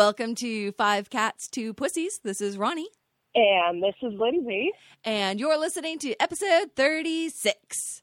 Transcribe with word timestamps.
Welcome 0.00 0.34
to 0.36 0.72
Five 0.72 1.10
Cats, 1.10 1.46
Two 1.46 1.74
Pussies. 1.74 2.20
This 2.24 2.40
is 2.40 2.56
Ronnie. 2.56 2.88
And 3.34 3.82
this 3.82 3.94
is 4.02 4.18
Lindsey. 4.18 4.70
And 5.04 5.38
you're 5.38 5.58
listening 5.58 5.98
to 5.98 6.14
episode 6.22 6.70
36, 6.74 8.00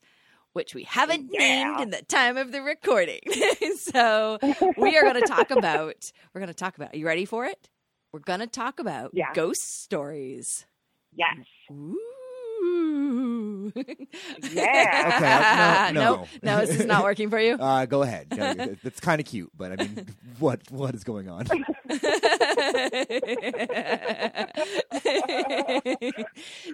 which 0.54 0.75
we 0.75 0.83
haven't 0.83 1.32
Yeah. 1.32 1.39
named 1.39 1.79
in 1.82 1.89
the 1.89 2.04
time 2.04 2.38
of 2.38 2.52
the 2.52 2.61
recording. 2.61 3.21
so 3.79 4.38
we 4.78 4.96
are 4.96 5.02
going 5.02 5.15
to 5.19 5.21
talk 5.28 5.50
about, 5.50 6.11
we're 6.36 6.41
going 6.41 6.50
to 6.50 6.54
talk 6.54 6.78
about, 6.78 6.93
are 6.93 6.97
you 6.97 7.07
ready 7.07 7.25
for 7.25 7.46
it? 7.46 7.68
We're 8.14 8.19
going 8.19 8.41
to 8.41 8.47
talk 8.47 8.79
about 8.79 9.10
Yeah. 9.16 9.33
ghost 9.33 9.82
stories. 9.82 10.68
Yes. 11.16 11.47
Ooh. 11.71 12.00
Yeah. 14.51 15.87
Okay, 15.87 15.93
no, 15.99 16.15
no, 16.15 16.27
no, 16.43 16.65
this 16.65 16.79
is 16.79 16.85
not 16.85 17.04
working 17.04 17.29
for 17.29 17.39
you. 17.39 17.57
Uh, 17.68 17.85
go 17.85 18.01
ahead. 18.01 18.27
Yeah, 18.33 18.68
That's 18.83 18.99
kind 18.99 19.19
of 19.19 19.25
cute, 19.27 19.51
but 19.55 19.71
I 19.73 19.75
mean, 19.83 20.05
what 20.39 20.61
what 20.71 20.95
is 20.95 21.04
going 21.04 21.27
on? 21.29 21.45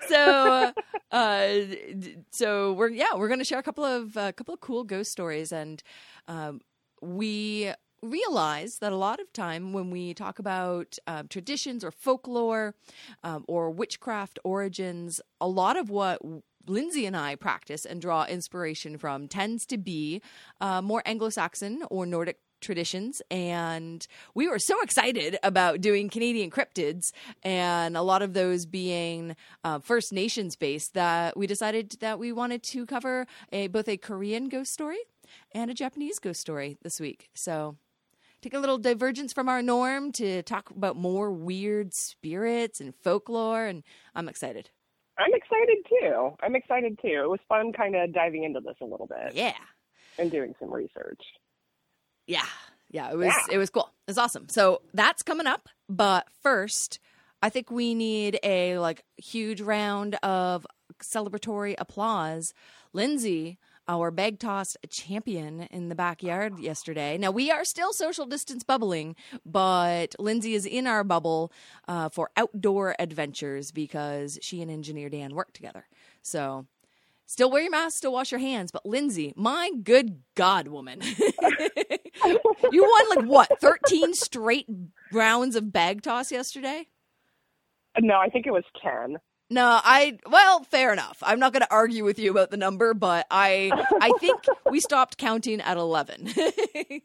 so 0.07 0.71
uh 1.11 1.49
so 2.31 2.73
we're 2.73 2.89
yeah 2.89 3.15
we're 3.15 3.27
gonna 3.29 3.43
share 3.43 3.59
a 3.59 3.63
couple 3.63 3.83
of 3.83 4.15
a 4.17 4.33
couple 4.33 4.53
of 4.53 4.59
cool 4.59 4.83
ghost 4.83 5.11
stories 5.11 5.51
and 5.51 5.81
um 6.27 6.61
we 7.01 7.71
realize 8.03 8.79
that 8.79 8.91
a 8.91 8.97
lot 8.97 9.19
of 9.19 9.31
time 9.33 9.73
when 9.73 9.89
we 9.89 10.13
talk 10.13 10.39
about 10.39 10.97
um, 11.07 11.27
traditions 11.27 11.83
or 11.83 11.91
folklore 11.91 12.75
um, 13.23 13.45
or 13.47 13.71
witchcraft 13.71 14.37
origins 14.43 15.21
a 15.39 15.47
lot 15.47 15.77
of 15.77 15.89
what 15.89 16.21
Lindsey 16.67 17.05
and 17.05 17.17
I 17.17 17.35
practice 17.35 17.85
and 17.85 18.01
draw 18.01 18.25
inspiration 18.25 18.97
from 18.97 19.27
tends 19.27 19.65
to 19.67 19.77
be 19.77 20.21
uh, 20.61 20.81
more 20.81 21.01
Anglo-Saxon 21.05 21.83
or 21.89 22.05
Nordic 22.05 22.37
traditions. 22.61 23.21
And 23.29 24.07
we 24.33 24.47
were 24.47 24.59
so 24.59 24.81
excited 24.81 25.37
about 25.43 25.81
doing 25.81 26.09
canadian 26.09 26.49
cryptids 26.49 27.11
and 27.43 27.97
a 27.97 28.01
lot 28.01 28.21
of 28.21 28.33
those 28.33 28.65
being 28.65 29.35
uh, 29.63 29.79
first 29.79 30.13
nations 30.13 30.55
based 30.55 30.93
that 30.93 31.35
we 31.37 31.45
decided 31.45 31.97
that 31.99 32.17
we 32.19 32.31
wanted 32.31 32.63
to 32.63 32.85
cover 32.85 33.27
a 33.51 33.67
both 33.67 33.89
a 33.89 33.97
korean 33.97 34.47
ghost 34.47 34.71
story 34.71 34.99
and 35.51 35.69
a 35.69 35.73
japanese 35.73 36.19
ghost 36.19 36.39
story 36.39 36.77
this 36.81 37.01
week. 37.01 37.29
So 37.33 37.75
take 38.43 38.53
a 38.53 38.59
little 38.59 38.77
divergence 38.77 39.33
from 39.33 39.47
our 39.49 39.61
norm 39.61 40.11
to 40.11 40.43
talk 40.43 40.69
about 40.69 40.95
more 40.97 41.31
weird 41.31 41.93
spirits 41.93 42.79
and 42.81 42.93
folklore 43.03 43.65
and 43.65 43.83
i'm 44.15 44.27
excited 44.29 44.69
I'm 45.15 45.31
excited 45.31 45.77
too. 45.87 46.31
I'm 46.41 46.55
excited 46.55 46.97
too. 46.99 47.21
It 47.25 47.29
was 47.29 47.39
fun 47.47 47.71
kind 47.71 47.95
of 47.95 48.11
diving 48.13 48.45
into 48.45 48.59
this 48.61 48.73
a 48.81 48.85
little 48.85 49.05
bit 49.05 49.35
yeah 49.35 49.53
and 50.17 50.31
doing 50.31 50.55
some 50.59 50.73
research. 50.73 51.21
Yeah. 52.25 52.41
Yeah, 52.89 53.11
it 53.11 53.17
was 53.17 53.27
Yeah. 53.27 53.53
it 53.53 53.57
was 53.59 53.69
cool. 53.69 53.91
It's 54.07 54.17
awesome. 54.17 54.49
So 54.49 54.81
that's 54.91 55.21
coming 55.21 55.45
up, 55.45 55.69
but 55.87 56.25
first, 56.41 56.97
I 57.43 57.49
think 57.49 57.69
we 57.69 57.93
need 57.93 58.39
a 58.43 58.79
like 58.79 59.03
huge 59.17 59.61
round 59.61 60.15
of 60.23 60.65
celebratory 60.99 61.75
applause. 61.77 62.55
Lindsey, 62.91 63.59
our 63.87 64.11
bag 64.11 64.39
toss 64.39 64.77
champion 64.89 65.61
in 65.71 65.89
the 65.89 65.95
backyard 65.95 66.59
yesterday. 66.59 67.17
Now 67.17 67.31
we 67.31 67.51
are 67.51 67.65
still 67.65 67.93
social 67.93 68.25
distance 68.25 68.63
bubbling, 68.63 69.15
but 69.45 70.15
Lindsey 70.19 70.53
is 70.55 70.65
in 70.65 70.87
our 70.87 71.03
bubble 71.03 71.51
uh, 71.87 72.09
for 72.09 72.31
outdoor 72.37 72.95
adventures 72.99 73.71
because 73.71 74.39
she 74.41 74.61
and 74.61 74.71
engineer 74.71 75.09
Dan 75.09 75.35
work 75.35 75.53
together. 75.53 75.85
So 76.21 76.65
Still 77.25 77.49
wear 77.49 77.61
your 77.61 77.71
mask, 77.71 77.97
still 77.97 78.13
wash 78.13 78.31
your 78.31 78.39
hands. 78.39 78.71
But 78.71 78.85
Lindsey, 78.85 79.33
my 79.35 79.71
good 79.81 80.21
God, 80.35 80.67
woman. 80.67 81.01
you 81.01 82.83
won 82.83 83.09
like 83.09 83.25
what, 83.25 83.59
13 83.59 84.13
straight 84.13 84.67
rounds 85.11 85.55
of 85.55 85.71
bag 85.71 86.03
toss 86.03 86.31
yesterday? 86.31 86.87
No, 87.99 88.19
I 88.19 88.29
think 88.29 88.45
it 88.45 88.51
was 88.51 88.65
10. 88.81 89.17
No, 89.49 89.79
I 89.83 90.17
well, 90.29 90.63
fair 90.63 90.93
enough. 90.93 91.17
I'm 91.21 91.39
not 91.39 91.53
going 91.53 91.61
to 91.61 91.71
argue 91.71 92.03
with 92.03 92.17
you 92.17 92.31
about 92.31 92.49
the 92.49 92.57
number, 92.57 92.93
but 92.93 93.27
I 93.29 93.71
I 94.01 94.11
think 94.19 94.45
we 94.71 94.79
stopped 94.79 95.17
counting 95.17 95.61
at 95.61 95.77
11. 95.77 96.33
it 96.35 97.03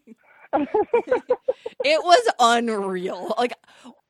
was 1.85 2.33
unreal. 2.39 3.35
Like 3.37 3.53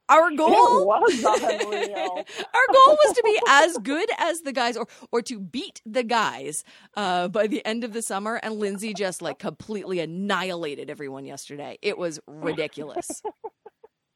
our 0.10 0.32
goal 0.32 0.50
It 0.52 0.88
was 0.88 1.24
unreal. 1.24 2.26
Our 2.56 2.74
goal 2.74 2.98
was 3.06 3.16
to 3.16 3.22
be 3.24 3.40
as 3.48 3.78
good 3.78 4.10
as 4.18 4.42
the 4.42 4.52
guys, 4.52 4.76
or 4.76 4.88
or 5.12 5.22
to 5.24 5.40
beat 5.40 5.82
the 5.86 6.04
guys 6.04 6.64
uh, 6.98 7.28
by 7.28 7.46
the 7.46 7.64
end 7.66 7.84
of 7.84 7.94
the 7.94 8.02
summer. 8.02 8.40
And 8.42 8.56
Lindsey 8.56 8.94
just 8.94 9.22
like 9.22 9.38
completely 9.38 10.00
annihilated 10.00 10.90
everyone 10.90 11.26
yesterday. 11.26 11.78
It 11.84 11.98
was 11.98 12.20
ridiculous. 12.26 13.22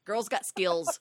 Girls 0.06 0.30
got 0.30 0.45
skills. 0.45 1.00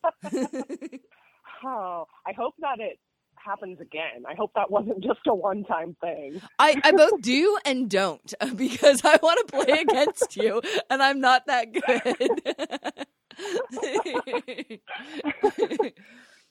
Oh, 1.65 2.07
I 2.27 2.33
hope 2.33 2.55
that 2.61 2.81
it 2.81 2.99
happens 3.37 3.81
again. 3.81 4.25
I 4.29 4.35
hope 4.35 4.53
that 4.55 4.71
wasn't 4.71 5.03
just 5.05 5.21
a 5.27 5.35
one 5.35 5.65
time 5.65 5.97
thing. 6.01 6.41
I, 6.59 6.81
I 6.85 6.93
both 6.97 7.21
do 7.21 7.59
and 7.65 7.89
don't 7.91 8.33
because 8.57 9.03
I 9.05 9.19
want 9.23 9.47
to 9.49 9.53
play 9.65 9.81
against 9.81 10.37
you, 10.37 10.61
and 10.91 11.03
I'm 11.03 11.21
not 11.21 11.47
that 11.47 11.73
good. 11.73 13.21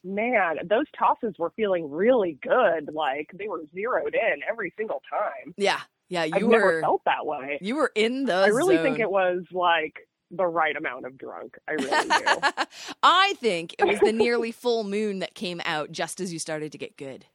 Man, 0.03 0.57
those 0.67 0.85
tosses 0.97 1.35
were 1.37 1.51
feeling 1.55 1.89
really 1.91 2.39
good. 2.41 2.89
Like 2.93 3.29
they 3.37 3.47
were 3.47 3.61
zeroed 3.73 4.15
in 4.15 4.41
every 4.49 4.73
single 4.75 5.01
time. 5.09 5.53
yeah, 5.57 5.81
yeah, 6.09 6.23
you 6.23 6.33
I've 6.35 6.43
were 6.43 6.49
never 6.49 6.81
felt 6.81 7.01
that 7.05 7.23
way. 7.25 7.59
you 7.61 7.75
were 7.75 7.91
in 7.95 8.25
the. 8.25 8.33
I 8.33 8.47
really 8.47 8.77
think 8.77 8.97
it 8.99 9.09
was 9.09 9.43
like 9.51 9.93
the 10.31 10.45
right 10.47 10.75
amount 10.75 11.05
of 11.05 11.17
drunk. 11.17 11.57
I 11.67 11.73
really 11.73 11.89
do. 12.07 12.65
I 13.03 13.33
think 13.39 13.75
it 13.77 13.85
was 13.85 13.99
the 13.99 14.13
nearly 14.13 14.51
full 14.51 14.83
moon 14.83 15.19
that 15.19 15.35
came 15.35 15.61
out 15.65 15.91
just 15.91 16.19
as 16.21 16.31
you 16.33 16.39
started 16.39 16.71
to 16.71 16.77
get 16.77 16.97
good. 16.97 17.25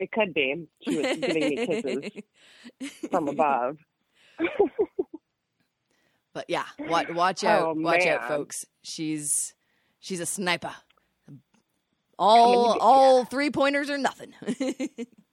it 0.00 0.10
could 0.12 0.32
be. 0.34 0.66
She 0.82 0.96
was 0.98 1.16
giving 1.18 1.40
me 1.40 1.66
kisses 1.66 2.92
from 3.10 3.28
above. 3.28 3.78
But 6.34 6.44
yeah, 6.48 6.64
watch, 6.78 7.08
watch 7.10 7.42
out, 7.42 7.62
Oh, 7.68 7.72
watch 7.74 8.06
out, 8.06 8.28
folks. 8.28 8.64
She's 8.82 9.54
she's 9.98 10.20
a 10.20 10.26
sniper. 10.26 10.70
All 12.16 12.64
Coming 12.64 12.78
to- 12.78 12.84
all 12.84 13.24
three 13.24 13.50
pointers 13.50 13.90
or 13.90 13.98
nothing. 13.98 14.32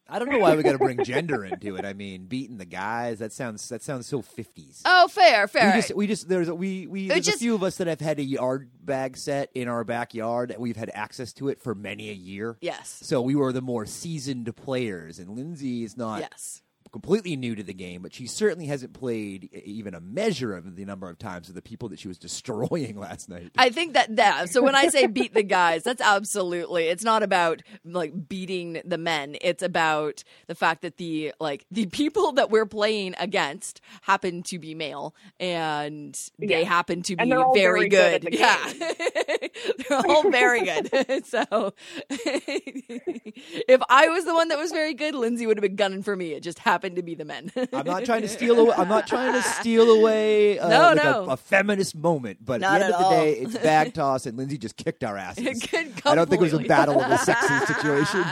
I 0.08 0.20
don't 0.20 0.30
know 0.30 0.38
why 0.40 0.56
we 0.56 0.62
got 0.64 0.74
to 0.74 0.78
bring 0.78 1.04
gender 1.04 1.44
into 1.44 1.76
it. 1.78 1.86
I 1.86 1.94
mean, 1.94 2.26
beating 2.26 2.58
the 2.58 2.66
guys 2.66 3.20
that 3.20 3.34
sounds 3.34 3.68
that 3.70 3.82
sounds 3.82 4.06
so 4.06 4.22
fifties. 4.22 4.82
oh, 4.86 5.08
fair, 5.08 5.48
fair. 5.48 5.72
we 5.74 5.82
just 5.82 5.96
we 5.96 6.08
just 6.08 6.30
there's 6.30 6.48
a, 6.48 6.54
we 6.56 6.86
we 6.88 7.08
there's 7.08 7.26
just- 7.26 7.38
a 7.38 7.40
few 7.40 7.56
of 7.56 7.64
us 7.64 7.78
that 7.78 7.88
have 7.88 8.00
had 8.02 8.20
a 8.20 8.24
yard 8.24 8.70
bag 8.84 9.18
set 9.18 9.50
in 9.56 9.68
our 9.68 9.84
backyard 9.84 10.52
and 10.52 10.60
we've 10.60 10.76
had 10.76 10.92
access 10.94 11.34
to 11.34 11.50
it 11.50 11.60
for 11.62 11.74
many 11.74 12.10
a 12.10 12.14
year. 12.14 12.58
yes, 12.62 13.00
So 13.02 13.22
we 13.22 13.36
were 13.36 13.52
the 13.52 13.62
more 13.62 13.86
seasoned 13.86 14.56
players, 14.56 15.18
and 15.20 15.30
Lindsey 15.36 15.84
is 15.84 15.98
not 15.98 16.20
yes. 16.22 16.62
Completely 16.96 17.36
new 17.36 17.56
to 17.56 17.62
the 17.62 17.74
game, 17.74 18.02
but 18.04 18.14
she 18.14 18.26
certainly 18.26 18.68
hasn't 18.68 18.94
played 18.94 19.50
even 19.66 19.94
a 19.94 20.00
measure 20.00 20.56
of 20.56 20.78
the 20.78 20.86
number 20.86 21.10
of 21.10 21.20
times 21.20 21.50
of 21.50 21.56
the 21.56 21.62
people 21.62 21.90
that 21.90 22.00
she 22.00 22.08
was 22.08 22.18
destroying 22.26 22.98
last 22.98 23.28
night. 23.28 23.52
I 23.58 23.70
think 23.70 23.96
that 23.96 24.16
that 24.16 24.48
so 24.50 24.64
when 24.64 24.76
I 24.76 24.88
say 24.88 25.08
beat 25.08 25.34
the 25.34 25.44
guys, 25.44 25.84
that's 25.84 26.02
absolutely 26.02 26.86
it's 26.86 27.04
not 27.04 27.22
about 27.22 27.64
like 27.84 28.30
beating 28.30 28.82
the 28.86 28.98
men. 28.98 29.36
It's 29.42 29.62
about 29.62 30.24
the 30.48 30.56
fact 30.56 30.84
that 30.84 30.96
the 30.96 31.34
like 31.38 31.66
the 31.70 31.88
people 31.88 32.32
that 32.32 32.50
we're 32.50 32.66
playing 32.66 33.14
against 33.20 33.82
happen 34.04 34.42
to 34.44 34.58
be 34.58 34.74
male 34.74 35.14
and 35.38 36.18
they 36.40 36.64
happen 36.64 37.02
to 37.02 37.18
be 37.18 37.22
And 37.22 37.30
they're 37.30 37.44
all 37.44 37.54
very, 37.54 37.90
very 37.90 37.90
good 37.90 38.14
at 38.14 38.32
the 38.32 38.38
yeah. 38.38 39.50
they're 39.90 40.16
all 40.16 40.32
very 40.32 40.64
good. 40.64 41.26
so 41.26 41.74
if 42.10 43.82
I 43.90 44.08
was 44.08 44.24
the 44.24 44.34
one 44.34 44.48
that 44.48 44.58
was 44.58 44.72
very 44.72 44.94
good, 44.94 45.14
Lindsey 45.14 45.46
would 45.46 45.58
have 45.58 45.62
been 45.62 45.76
gunning 45.76 46.02
for 46.02 46.16
me. 46.16 46.32
It 46.32 46.42
just 46.42 46.60
happened 46.60 46.85
to 46.94 47.02
be 47.02 47.16
the 47.16 47.26
men. 47.26 47.52
I'm 47.74 47.86
not 47.86 48.06
trying 48.06 48.22
to 48.22 48.28
steal 48.38 48.60
away. 48.60 48.76
I'm 48.78 48.88
not 48.88 49.08
trying 49.08 49.34
to 49.34 49.42
steal 49.42 49.90
away 49.90 50.60
uh, 50.60 50.70
No, 50.70 50.82
like 50.94 51.04
no. 51.04 51.26
A, 51.26 51.34
a 51.34 51.38
feminist 51.38 51.96
moment. 51.96 52.46
But 52.46 52.62
Not 52.62 52.80
at 52.80 52.80
the 52.80 52.86
at 52.86 52.86
end 52.86 52.94
of 52.94 53.00
the 53.00 53.06
all. 53.06 53.12
day, 53.24 53.34
it's 53.34 53.58
bag 53.58 53.94
toss, 53.96 54.26
and 54.28 54.38
Lindsey 54.38 54.58
just 54.60 54.78
kicked 54.78 55.04
our 55.04 55.18
asses. 55.18 55.66
I 56.06 56.14
don't 56.14 56.30
think 56.30 56.42
it 56.42 56.52
was 56.52 56.54
a 56.54 56.60
battle 56.60 57.02
of 57.02 57.10
the 57.10 57.18
sexes 57.18 57.68
situation. 57.76 58.24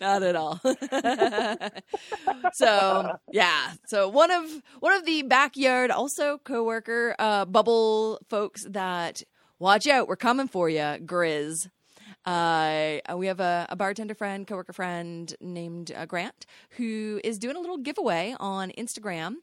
Not 0.00 0.22
at 0.22 0.36
all. 0.36 0.58
so 2.52 3.18
yeah. 3.32 3.72
So 3.86 4.08
one 4.08 4.30
of 4.30 4.44
one 4.80 4.92
of 4.94 5.04
the 5.04 5.22
backyard 5.22 5.90
also 5.90 6.38
coworker 6.38 7.14
uh, 7.18 7.44
bubble 7.44 8.20
folks 8.28 8.64
that 8.70 9.22
watch 9.58 9.86
out, 9.86 10.08
we're 10.08 10.16
coming 10.16 10.48
for 10.48 10.68
you, 10.70 10.78
Grizz. 10.80 11.68
Uh, 12.28 13.00
we 13.16 13.26
have 13.26 13.40
a, 13.40 13.66
a 13.70 13.76
bartender 13.76 14.14
friend, 14.14 14.46
coworker 14.46 14.74
friend 14.74 15.34
named 15.40 15.92
uh, 15.96 16.04
Grant, 16.04 16.44
who 16.76 17.22
is 17.24 17.38
doing 17.38 17.56
a 17.56 17.58
little 17.58 17.78
giveaway 17.78 18.36
on 18.38 18.70
Instagram. 18.76 19.36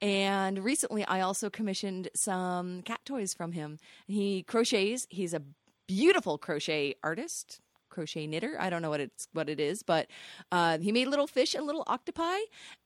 And 0.00 0.58
recently, 0.58 1.04
I 1.04 1.20
also 1.20 1.50
commissioned 1.50 2.08
some 2.16 2.82
cat 2.82 2.98
toys 3.04 3.32
from 3.32 3.52
him. 3.52 3.78
He 4.08 4.42
crochets. 4.42 5.06
He's 5.08 5.32
a 5.32 5.42
beautiful 5.86 6.36
crochet 6.36 6.96
artist, 7.04 7.60
crochet 7.92 8.26
knitter. 8.26 8.56
I 8.58 8.70
don't 8.70 8.82
know 8.82 8.90
what 8.90 9.00
it's 9.00 9.28
what 9.32 9.48
it 9.48 9.60
is, 9.60 9.82
but 9.82 10.08
uh, 10.50 10.78
he 10.78 10.90
made 10.90 11.06
little 11.08 11.28
fish 11.28 11.54
and 11.54 11.66
little 11.66 11.84
octopi, 11.86 12.38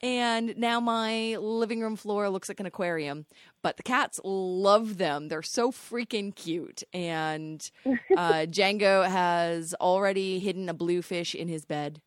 and 0.03 0.57
now 0.59 0.81
my 0.81 1.37
living 1.37 1.81
room 1.81 1.97
floor 1.97 2.29
looks 2.29 2.49
like 2.49 2.61
an 2.61 2.67
aquarium. 2.67 3.25
But 3.63 3.79
the 3.79 3.83
cats 3.83 4.21
love 4.25 4.99
them; 4.99 5.29
they're 5.29 5.43
so 5.43 5.73
freaking 5.73 6.35
cute. 6.35 6.83
And 6.93 7.69
uh, 7.85 7.93
Django 8.47 9.09
has 9.09 9.75
already 9.81 10.39
hidden 10.39 10.69
a 10.69 10.75
blue 10.75 11.01
fish 11.01 11.35
in 11.35 11.49
his 11.49 11.65
bed. 11.65 12.03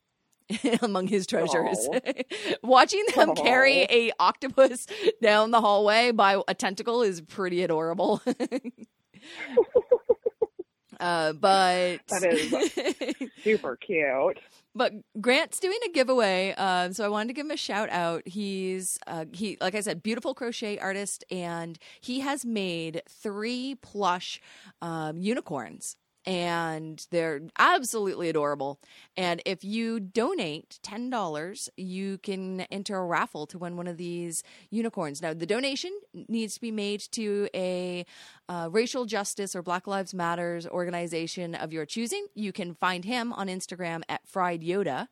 among 0.82 1.08
his 1.08 1.28
treasures. 1.28 1.88
Watching 2.64 3.04
them 3.16 3.32
Aw. 3.32 3.36
carry 3.36 3.84
a 3.84 4.12
octopus 4.20 4.88
down 5.22 5.52
the 5.52 5.62
hallway 5.62 6.12
by 6.12 6.42
a 6.48 6.56
tentacle 6.56 7.04
is 7.04 7.22
pretty 7.22 7.62
adorable. 7.62 8.22
Uh, 11.00 11.34
but 11.34 12.00
that 12.10 12.24
is 12.24 13.30
Super 13.44 13.76
cute. 13.78 14.40
but 14.76 14.94
Grant's 15.22 15.60
doing 15.60 15.80
a 15.88 15.92
giveaway, 15.92 16.54
uh, 16.58 16.92
so 16.92 17.06
I 17.06 17.10
wanted 17.10 17.28
to 17.30 17.34
give 17.34 17.46
him 17.46 17.52
a 17.52 17.58
shout 17.58 17.90
out. 17.90 18.28
He's 18.28 19.00
uh, 19.08 19.26
he, 19.32 19.58
like 19.62 19.76
I 19.76 19.82
said, 19.82 20.04
beautiful 20.04 20.34
crochet 20.34 20.78
artist, 20.78 21.24
and 21.32 21.78
he 22.02 22.20
has 22.22 22.46
made 22.46 23.02
three 23.10 23.76
plush 23.82 24.42
um, 24.82 25.22
unicorns, 25.22 25.96
and 26.26 27.06
they're 27.12 27.42
absolutely 27.58 28.30
adorable. 28.30 28.80
And 29.16 29.42
if 29.46 29.64
you 29.64 30.00
donate 30.00 30.80
ten 30.84 31.10
dollars, 31.10 31.70
you 31.78 32.18
can 32.20 32.62
enter 32.72 32.98
a 32.98 33.06
raffle 33.06 33.48
to 33.48 33.58
win 33.58 33.78
one 33.78 33.88
of 33.88 33.98
these 33.98 34.44
unicorns. 34.70 35.22
Now, 35.22 35.34
the 35.34 35.46
donation 35.46 35.92
needs 36.14 36.56
to 36.56 36.62
be 36.62 36.72
made 36.72 37.02
to 37.12 37.48
a 37.56 38.06
uh, 38.48 38.70
racial 38.72 39.06
justice 39.06 39.56
or 39.56 39.62
Black 39.62 39.88
Lives 39.88 40.14
Matters 40.14 40.68
organization 40.68 41.56
of 41.56 41.74
your 41.74 41.86
choosing. 41.86 42.28
You 42.36 42.52
can 42.52 42.76
find 42.76 43.06
him 43.06 43.34
on 43.34 43.48
Instagram 43.48 44.02
at 44.10 44.28
Fried 44.28 44.62
Yoda. 44.62 45.08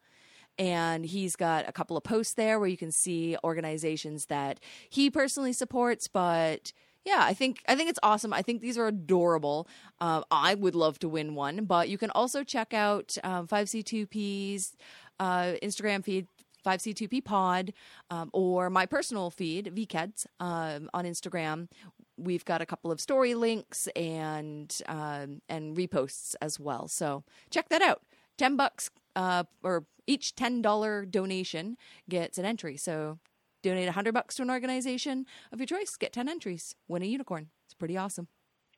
And 0.59 1.05
he's 1.05 1.35
got 1.35 1.69
a 1.69 1.71
couple 1.71 1.97
of 1.97 2.03
posts 2.03 2.33
there 2.33 2.59
where 2.59 2.67
you 2.67 2.77
can 2.77 2.91
see 2.91 3.37
organizations 3.43 4.25
that 4.25 4.59
he 4.89 5.11
personally 5.11 5.53
supports. 5.53 6.07
But 6.07 6.73
yeah, 7.07 7.21
I 7.21 7.33
think 7.33 7.63
I 7.69 7.75
think 7.77 7.89
it's 7.89 7.99
awesome. 8.03 8.33
I 8.33 8.41
think 8.41 8.61
these 8.61 8.77
are 8.77 8.87
adorable. 8.87 9.65
Uh, 10.01 10.23
I 10.29 10.55
would 10.55 10.75
love 10.75 10.99
to 10.99 11.07
win 11.07 11.35
one, 11.35 11.63
but 11.63 11.87
you 11.87 11.97
can 11.97 12.11
also 12.11 12.43
check 12.43 12.73
out 12.73 13.17
um, 13.23 13.47
5C2P's 13.47 14.75
uh, 15.17 15.53
Instagram 15.63 16.03
feed, 16.03 16.27
5C2P 16.65 17.23
Pod, 17.23 17.71
um, 18.09 18.29
or 18.33 18.69
my 18.69 18.85
personal 18.85 19.29
feed, 19.29 19.71
VKEDS, 19.73 20.25
um, 20.41 20.89
on 20.93 21.05
Instagram. 21.05 21.69
We've 22.17 22.43
got 22.43 22.61
a 22.61 22.65
couple 22.65 22.91
of 22.91 22.99
story 22.99 23.35
links 23.35 23.87
and 23.95 24.69
um, 24.87 25.41
and 25.47 25.77
reposts 25.77 26.35
as 26.41 26.59
well. 26.59 26.89
So 26.89 27.23
check 27.49 27.69
that 27.69 27.81
out. 27.81 28.01
Ten 28.37 28.57
bucks 28.57 28.89
uh, 29.15 29.45
or 29.63 29.85
each 30.07 30.35
ten 30.35 30.61
dollar 30.61 31.05
donation 31.05 31.77
gets 32.09 32.37
an 32.37 32.43
entry. 32.43 32.75
So 32.75 33.19
donate 33.69 33.87
a 33.87 33.93
hundred 33.93 34.13
bucks 34.13 34.35
to 34.35 34.43
an 34.43 34.49
organization 34.49 35.25
of 35.51 35.59
your 35.59 35.67
choice, 35.67 35.95
get 35.97 36.13
ten 36.13 36.29
entries, 36.29 36.75
win 36.87 37.03
a 37.03 37.05
unicorn. 37.05 37.49
It's 37.65 37.73
pretty 37.73 37.97
awesome. 37.97 38.27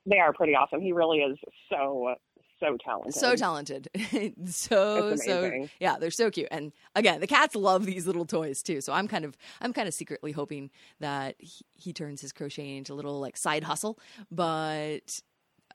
They 0.06 0.18
are 0.18 0.32
pretty 0.32 0.54
awesome. 0.54 0.80
He 0.80 0.92
really 0.92 1.18
is 1.18 1.38
so 1.70 2.14
so 2.60 2.76
talented. 2.84 3.14
So 3.14 3.34
talented. 3.34 3.88
so 4.46 5.16
so 5.16 5.66
yeah, 5.80 5.96
they're 5.98 6.10
so 6.10 6.30
cute. 6.30 6.48
And 6.50 6.72
again, 6.94 7.20
the 7.20 7.26
cats 7.26 7.56
love 7.56 7.86
these 7.86 8.06
little 8.06 8.26
toys 8.26 8.62
too. 8.62 8.80
So 8.80 8.92
I'm 8.92 9.08
kind 9.08 9.24
of 9.24 9.36
I'm 9.60 9.72
kind 9.72 9.88
of 9.88 9.94
secretly 9.94 10.32
hoping 10.32 10.70
that 11.00 11.36
he, 11.38 11.64
he 11.72 11.92
turns 11.92 12.20
his 12.20 12.32
crocheting 12.32 12.76
into 12.76 12.92
a 12.92 12.94
little 12.94 13.18
like 13.18 13.36
side 13.36 13.64
hustle, 13.64 13.98
but 14.30 15.20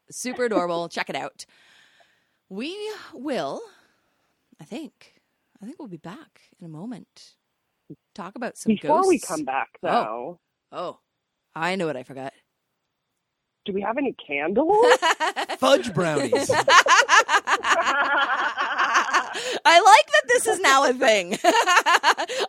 super 0.09 0.45
adorable. 0.45 0.88
Check 0.95 1.09
it 1.09 1.15
out. 1.15 1.45
We 2.50 2.77
will 3.13 3.61
I 4.61 4.63
think 4.63 5.15
I 5.61 5.65
think 5.65 5.79
we'll 5.79 5.88
be 5.88 5.97
back 5.97 6.41
in 6.59 6.65
a 6.65 6.69
moment. 6.69 7.35
Talk 8.13 8.35
about 8.35 8.57
some 8.57 8.73
Before 8.73 8.97
ghosts. 8.97 9.09
we 9.09 9.19
come 9.19 9.43
back, 9.45 9.69
oh. 9.83 9.87
though, 9.87 10.39
Oh. 10.71 10.99
I 11.55 11.75
know 11.75 11.87
what 11.87 11.97
I 11.97 12.03
forgot. 12.03 12.33
do 13.65 13.73
we 13.73 13.81
have 13.81 13.97
any 13.97 14.13
candles? 14.27 14.85
Fudge 15.59 15.93
brownies. 15.93 16.49
I 19.65 19.79
like 19.79 20.07
that 20.07 20.23
this 20.27 20.47
is 20.47 20.59
now 20.59 20.89
a 20.89 20.93
thing. 20.93 21.37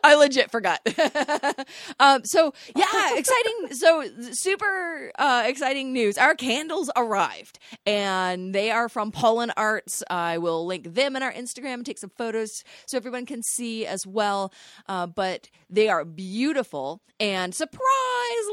I 0.03 0.15
legit 0.17 0.51
forgot. 0.51 0.79
um, 1.99 2.23
so 2.25 2.53
yeah, 2.75 3.15
exciting. 3.15 3.67
So 3.71 4.03
super 4.31 5.11
uh, 5.17 5.43
exciting 5.45 5.93
news. 5.93 6.17
Our 6.17 6.35
candles 6.35 6.89
arrived, 6.95 7.59
and 7.85 8.53
they 8.53 8.71
are 8.71 8.89
from 8.89 9.11
Pollen 9.11 9.51
Arts. 9.57 10.03
I 10.09 10.37
will 10.37 10.65
link 10.65 10.93
them 10.93 11.15
in 11.15 11.23
our 11.23 11.33
Instagram, 11.33 11.75
and 11.75 11.85
take 11.85 11.99
some 11.99 12.11
photos 12.11 12.63
so 12.85 12.97
everyone 12.97 13.25
can 13.25 13.43
see 13.43 13.85
as 13.85 14.05
well. 14.05 14.53
Uh, 14.87 15.07
but 15.07 15.49
they 15.69 15.89
are 15.89 16.05
beautiful, 16.05 17.01
and 17.19 17.53
surprise, 17.53 17.81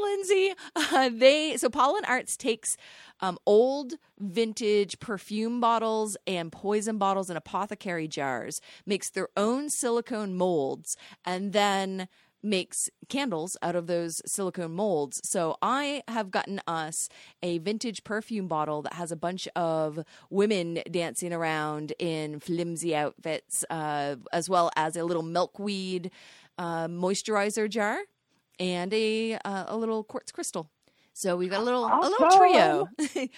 Lindsey, 0.01 0.53
uh, 0.75 1.09
they 1.13 1.57
so 1.57 1.69
Pollen 1.69 2.05
Arts 2.05 2.35
takes 2.35 2.77
um, 3.19 3.37
old 3.45 3.93
vintage 4.19 4.99
perfume 4.99 5.59
bottles 5.59 6.17
and 6.27 6.51
poison 6.51 6.97
bottles 6.97 7.29
and 7.29 7.37
apothecary 7.37 8.07
jars, 8.07 8.61
makes 8.85 9.09
their 9.09 9.29
own 9.37 9.69
silicone 9.69 10.35
molds, 10.35 10.97
and 11.25 11.53
then 11.53 12.07
makes 12.45 12.89
candles 13.09 13.57
out 13.61 13.75
of 13.75 13.87
those 13.87 14.21
silicone 14.25 14.71
molds. 14.71 15.19
So 15.27 15.57
I 15.61 16.03
have 16.07 16.29
gotten 16.29 16.61
us 16.67 17.09
a 17.41 17.57
vintage 17.57 18.03
perfume 18.03 18.47
bottle 18.47 18.83
that 18.83 18.93
has 18.93 19.11
a 19.11 19.15
bunch 19.15 19.47
of 19.55 19.99
women 20.29 20.81
dancing 20.89 21.33
around 21.33 21.93
in 21.97 22.39
flimsy 22.39 22.95
outfits, 22.95 23.65
uh, 23.69 24.17
as 24.31 24.47
well 24.47 24.69
as 24.75 24.95
a 24.95 25.03
little 25.03 25.23
milkweed 25.23 26.11
uh, 26.57 26.87
moisturizer 26.87 27.67
jar 27.67 27.97
and 28.59 28.93
a 28.93 29.33
uh, 29.43 29.65
a 29.67 29.75
little 29.75 30.03
quartz 30.03 30.31
crystal. 30.31 30.69
So 31.15 31.37
we've 31.37 31.49
got 31.49 31.61
a 31.61 31.63
little 31.63 31.85
a 31.85 32.09
little 32.09 32.29
trio. 32.29 32.89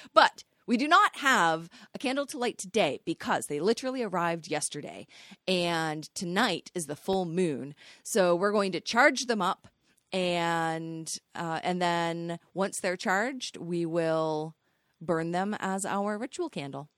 but 0.13 0.43
we 0.65 0.77
do 0.77 0.87
not 0.87 1.17
have 1.17 1.69
a 1.93 1.99
candle 1.99 2.25
to 2.25 2.37
light 2.37 2.57
today 2.57 2.99
because 3.05 3.45
they 3.45 3.59
literally 3.59 4.01
arrived 4.01 4.49
yesterday 4.49 5.05
and 5.47 6.03
tonight 6.15 6.71
is 6.73 6.87
the 6.87 6.95
full 6.95 7.25
moon. 7.25 7.75
So 8.03 8.35
we're 8.35 8.51
going 8.51 8.71
to 8.71 8.81
charge 8.81 9.27
them 9.27 9.43
up 9.43 9.67
and 10.11 11.15
uh, 11.35 11.59
and 11.61 11.79
then 11.79 12.39
once 12.55 12.79
they're 12.79 12.97
charged, 12.97 13.57
we 13.57 13.85
will 13.85 14.55
burn 14.99 15.31
them 15.31 15.55
as 15.59 15.85
our 15.85 16.17
ritual 16.17 16.49
candle. 16.49 16.89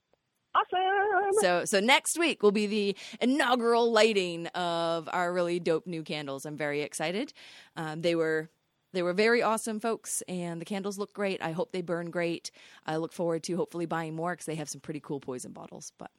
awesome. 1.27 1.41
So 1.41 1.65
so 1.65 1.79
next 1.81 2.17
week 2.17 2.41
will 2.41 2.53
be 2.53 2.67
the 2.67 2.95
inaugural 3.19 3.91
lighting 3.91 4.47
of 4.47 5.09
our 5.11 5.33
really 5.33 5.59
dope 5.59 5.87
new 5.87 6.03
candles. 6.03 6.45
I'm 6.45 6.55
very 6.55 6.83
excited. 6.83 7.33
Um, 7.75 8.01
they 8.01 8.15
were 8.15 8.49
they 8.91 9.03
were 9.03 9.13
very 9.13 9.41
awesome, 9.43 9.79
folks, 9.79 10.23
and 10.27 10.59
the 10.59 10.65
candles 10.65 10.97
look 10.97 11.13
great. 11.13 11.43
I 11.43 11.51
hope 11.51 11.71
they 11.71 11.81
burn 11.81 12.09
great. 12.09 12.49
I 12.85 12.97
look 12.97 13.13
forward 13.13 13.43
to 13.43 13.55
hopefully 13.55 13.85
buying 13.85 14.15
more 14.15 14.33
because 14.33 14.45
they 14.45 14.55
have 14.55 14.69
some 14.69 14.81
pretty 14.81 14.99
cool 14.99 15.19
poison 15.19 15.51
bottles. 15.51 15.91
But 15.97 16.11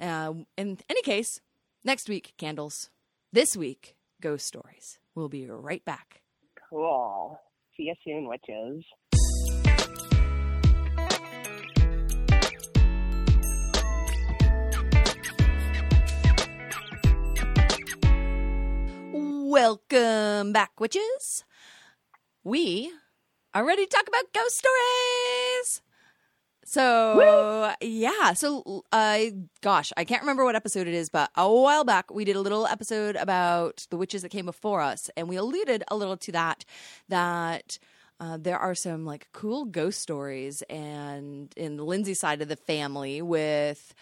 uh, 0.00 0.34
in 0.58 0.78
any 0.88 1.02
case, 1.02 1.40
next 1.84 2.08
week 2.08 2.34
candles. 2.36 2.90
This 3.32 3.56
week 3.56 3.96
ghost 4.20 4.46
stories. 4.46 4.98
We'll 5.14 5.30
be 5.30 5.46
right 5.46 5.84
back. 5.84 6.20
Cool. 6.68 7.38
See 7.76 7.84
you 7.84 7.94
soon, 8.04 8.28
witches. 8.28 8.84
Welcome 19.14 20.52
back, 20.52 20.80
witches. 20.80 21.44
We 22.44 22.90
are 23.54 23.64
ready 23.64 23.86
to 23.86 23.88
talk 23.88 24.08
about 24.08 24.32
ghost 24.34 24.58
stories. 24.58 25.80
So, 26.64 27.72
yeah. 27.80 28.32
So, 28.32 28.84
uh, 28.90 29.18
gosh, 29.60 29.92
I 29.96 30.04
can't 30.04 30.22
remember 30.22 30.44
what 30.44 30.56
episode 30.56 30.88
it 30.88 30.94
is, 30.94 31.08
but 31.08 31.30
a 31.36 31.48
while 31.48 31.84
back 31.84 32.12
we 32.12 32.24
did 32.24 32.34
a 32.34 32.40
little 32.40 32.66
episode 32.66 33.14
about 33.14 33.86
the 33.90 33.96
witches 33.96 34.22
that 34.22 34.30
came 34.30 34.46
before 34.46 34.80
us, 34.80 35.08
and 35.16 35.28
we 35.28 35.36
alluded 35.36 35.84
a 35.88 35.96
little 35.96 36.16
to 36.16 36.32
that, 36.32 36.64
that. 37.08 37.78
Uh, 38.20 38.36
there 38.40 38.58
are 38.58 38.74
some 38.76 39.04
like 39.04 39.26
cool 39.32 39.64
ghost 39.64 40.00
stories 40.00 40.62
and 40.70 41.52
in 41.56 41.76
the 41.76 41.82
Lindsey 41.82 42.14
side 42.14 42.40
of 42.40 42.46
the 42.46 42.54
family 42.54 43.20
with 43.20 43.94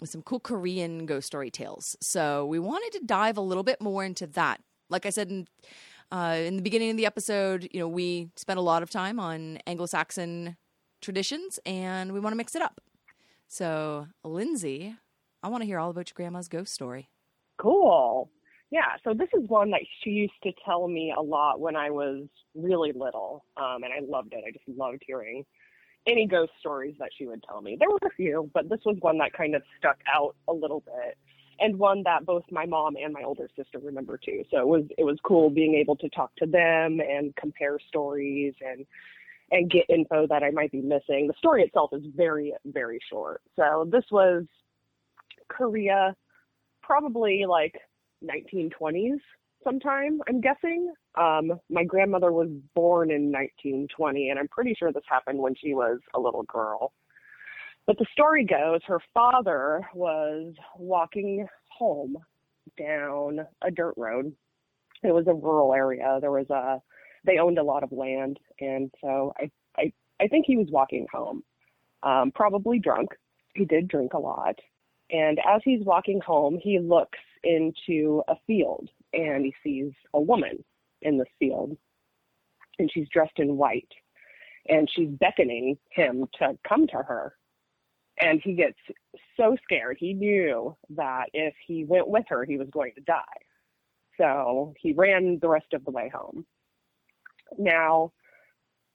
with 0.00 0.08
some 0.08 0.22
cool 0.22 0.40
Korean 0.40 1.04
ghost 1.04 1.26
story 1.26 1.50
tales. 1.50 1.94
So 2.00 2.46
we 2.46 2.58
wanted 2.58 2.98
to 2.98 3.04
dive 3.04 3.36
a 3.36 3.42
little 3.42 3.64
bit 3.64 3.78
more 3.82 4.04
into 4.04 4.26
that. 4.28 4.62
Like 4.88 5.04
I 5.04 5.10
said 5.10 5.28
in, 5.28 5.48
uh, 6.10 6.36
in 6.38 6.56
the 6.56 6.62
beginning 6.62 6.90
of 6.90 6.96
the 6.96 7.06
episode, 7.06 7.68
you 7.72 7.80
know, 7.80 7.88
we 7.88 8.30
spent 8.36 8.58
a 8.58 8.62
lot 8.62 8.82
of 8.82 8.90
time 8.90 9.20
on 9.20 9.58
Anglo-Saxon 9.66 10.56
traditions, 11.00 11.58
and 11.66 12.12
we 12.12 12.20
want 12.20 12.32
to 12.32 12.36
mix 12.36 12.54
it 12.54 12.62
up. 12.62 12.80
So, 13.46 14.08
Lindsey, 14.24 14.96
I 15.42 15.48
want 15.48 15.62
to 15.62 15.66
hear 15.66 15.78
all 15.78 15.90
about 15.90 16.10
your 16.10 16.14
grandma's 16.14 16.48
ghost 16.48 16.72
story. 16.72 17.08
Cool. 17.58 18.30
Yeah, 18.70 18.96
so 19.02 19.14
this 19.14 19.28
is 19.32 19.48
one 19.48 19.70
that 19.70 19.80
she 20.02 20.10
used 20.10 20.34
to 20.42 20.52
tell 20.64 20.88
me 20.88 21.14
a 21.16 21.22
lot 21.22 21.60
when 21.60 21.76
I 21.76 21.90
was 21.90 22.24
really 22.54 22.92
little, 22.92 23.44
um, 23.56 23.82
and 23.82 23.92
I 23.92 24.00
loved 24.06 24.34
it. 24.34 24.44
I 24.46 24.50
just 24.50 24.68
loved 24.78 25.02
hearing 25.06 25.44
any 26.06 26.26
ghost 26.26 26.52
stories 26.60 26.94
that 26.98 27.10
she 27.16 27.26
would 27.26 27.42
tell 27.42 27.60
me. 27.60 27.76
There 27.78 27.88
were 27.88 27.98
a 28.06 28.14
few, 28.14 28.50
but 28.54 28.68
this 28.68 28.80
was 28.84 28.96
one 29.00 29.18
that 29.18 29.32
kind 29.32 29.54
of 29.54 29.62
stuck 29.78 29.98
out 30.12 30.36
a 30.48 30.52
little 30.52 30.80
bit 30.80 31.16
and 31.60 31.78
one 31.78 32.02
that 32.04 32.24
both 32.24 32.44
my 32.50 32.66
mom 32.66 32.96
and 32.96 33.12
my 33.12 33.22
older 33.22 33.48
sister 33.56 33.78
remember 33.78 34.18
too. 34.18 34.44
So 34.50 34.58
it 34.58 34.66
was 34.66 34.84
it 34.96 35.04
was 35.04 35.18
cool 35.24 35.50
being 35.50 35.74
able 35.74 35.96
to 35.96 36.08
talk 36.10 36.34
to 36.36 36.46
them 36.46 37.00
and 37.00 37.34
compare 37.36 37.78
stories 37.88 38.54
and 38.60 38.86
and 39.50 39.70
get 39.70 39.84
info 39.88 40.26
that 40.26 40.42
I 40.42 40.50
might 40.50 40.72
be 40.72 40.82
missing. 40.82 41.26
The 41.26 41.34
story 41.38 41.62
itself 41.62 41.90
is 41.92 42.02
very 42.14 42.54
very 42.66 43.00
short. 43.10 43.42
So 43.56 43.88
this 43.90 44.04
was 44.10 44.44
Korea 45.48 46.14
probably 46.82 47.44
like 47.46 47.74
1920s 48.24 49.20
sometime, 49.62 50.20
I'm 50.28 50.40
guessing. 50.40 50.92
Um, 51.16 51.60
my 51.68 51.84
grandmother 51.84 52.32
was 52.32 52.48
born 52.74 53.10
in 53.10 53.30
1920, 53.30 54.30
and 54.30 54.38
I'm 54.38 54.48
pretty 54.48 54.74
sure 54.78 54.92
this 54.92 55.02
happened 55.08 55.38
when 55.38 55.54
she 55.54 55.74
was 55.74 55.98
a 56.14 56.20
little 56.20 56.44
girl. 56.44 56.92
But 57.88 57.96
the 57.96 58.06
story 58.12 58.44
goes 58.44 58.80
her 58.84 59.00
father 59.14 59.80
was 59.94 60.52
walking 60.76 61.46
home 61.70 62.18
down 62.78 63.46
a 63.62 63.70
dirt 63.70 63.94
road. 63.96 64.30
It 65.02 65.14
was 65.14 65.26
a 65.26 65.32
rural 65.32 65.72
area. 65.72 66.18
There 66.20 66.30
was 66.30 66.50
a 66.50 66.82
they 67.24 67.38
owned 67.38 67.58
a 67.58 67.62
lot 67.62 67.82
of 67.82 67.90
land, 67.90 68.38
and 68.60 68.92
so 69.00 69.32
I 69.38 69.50
I 69.78 69.92
I 70.20 70.28
think 70.28 70.44
he 70.44 70.58
was 70.58 70.68
walking 70.70 71.06
home, 71.10 71.42
um, 72.02 72.30
probably 72.30 72.78
drunk. 72.78 73.08
He 73.54 73.64
did 73.64 73.88
drink 73.88 74.12
a 74.12 74.18
lot, 74.18 74.58
and 75.10 75.38
as 75.38 75.62
he's 75.64 75.82
walking 75.82 76.20
home, 76.20 76.58
he 76.62 76.78
looks 76.78 77.18
into 77.42 78.22
a 78.28 78.34
field 78.46 78.90
and 79.14 79.46
he 79.46 79.54
sees 79.64 79.92
a 80.12 80.20
woman 80.20 80.62
in 81.00 81.16
the 81.16 81.24
field 81.38 81.74
and 82.78 82.90
she's 82.92 83.08
dressed 83.08 83.38
in 83.38 83.56
white 83.56 83.88
and 84.68 84.90
she's 84.94 85.08
beckoning 85.08 85.78
him 85.90 86.26
to 86.38 86.58
come 86.68 86.86
to 86.88 86.96
her 86.96 87.32
and 88.20 88.40
he 88.42 88.54
gets 88.54 88.78
so 89.36 89.56
scared. 89.62 89.96
He 89.98 90.14
knew 90.14 90.76
that 90.90 91.26
if 91.32 91.54
he 91.66 91.84
went 91.84 92.08
with 92.08 92.24
her 92.28 92.44
he 92.44 92.56
was 92.56 92.68
going 92.70 92.92
to 92.94 93.00
die. 93.02 93.22
So 94.18 94.74
he 94.78 94.92
ran 94.92 95.38
the 95.40 95.48
rest 95.48 95.72
of 95.72 95.84
the 95.84 95.90
way 95.90 96.10
home. 96.12 96.44
Now 97.56 98.12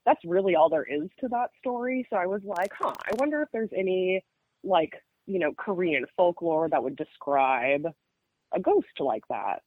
that's 0.05 0.19
really 0.25 0.55
all 0.55 0.69
there 0.69 0.83
is 0.83 1.09
to 1.21 1.29
that 1.29 1.49
story. 1.59 2.05
So 2.09 2.17
i 2.17 2.25
was 2.25 2.41
like 2.45 2.71
huh 2.77 2.93
i 3.05 3.11
wonder 3.17 3.41
if 3.41 3.49
there's 3.51 3.71
any 3.75 4.23
like 4.63 4.93
you 5.25 5.39
know 5.39 5.53
korean 5.53 6.05
folklore 6.17 6.69
that 6.69 6.83
would 6.83 6.95
describe 6.95 7.85
a 8.53 8.59
ghost 8.59 8.99
like 8.99 9.23
that 9.29 9.61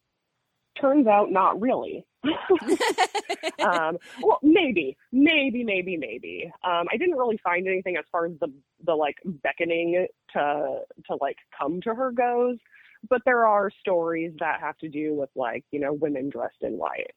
turns 0.79 1.07
out 1.07 1.31
not 1.31 1.59
really. 1.59 2.05
um, 3.59 3.97
well, 4.21 4.39
maybe, 4.43 4.97
maybe, 5.11 5.63
maybe, 5.63 5.97
maybe. 5.97 6.51
Um, 6.63 6.87
I 6.91 6.97
didn't 6.97 7.17
really 7.17 7.39
find 7.43 7.67
anything 7.67 7.97
as 7.97 8.05
far 8.11 8.25
as 8.25 8.33
the 8.39 8.51
the 8.85 8.93
like 8.93 9.17
beckoning 9.25 10.07
to 10.33 10.79
to 11.07 11.17
like 11.21 11.37
come 11.57 11.81
to 11.81 11.93
her 11.93 12.11
goes, 12.11 12.57
but 13.09 13.21
there 13.25 13.45
are 13.45 13.71
stories 13.79 14.33
that 14.39 14.59
have 14.59 14.77
to 14.79 14.89
do 14.89 15.13
with 15.13 15.29
like 15.35 15.63
you 15.71 15.79
know 15.79 15.93
women 15.93 16.29
dressed 16.29 16.61
in 16.61 16.73
white. 16.73 17.11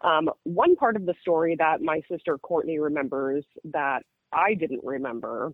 Um, 0.00 0.30
one 0.44 0.76
part 0.76 0.96
of 0.96 1.06
the 1.06 1.14
story 1.20 1.56
that 1.58 1.80
my 1.80 2.02
sister 2.10 2.38
Courtney 2.38 2.78
remembers 2.78 3.44
that 3.64 4.02
I 4.32 4.54
didn't 4.54 4.84
remember, 4.84 5.52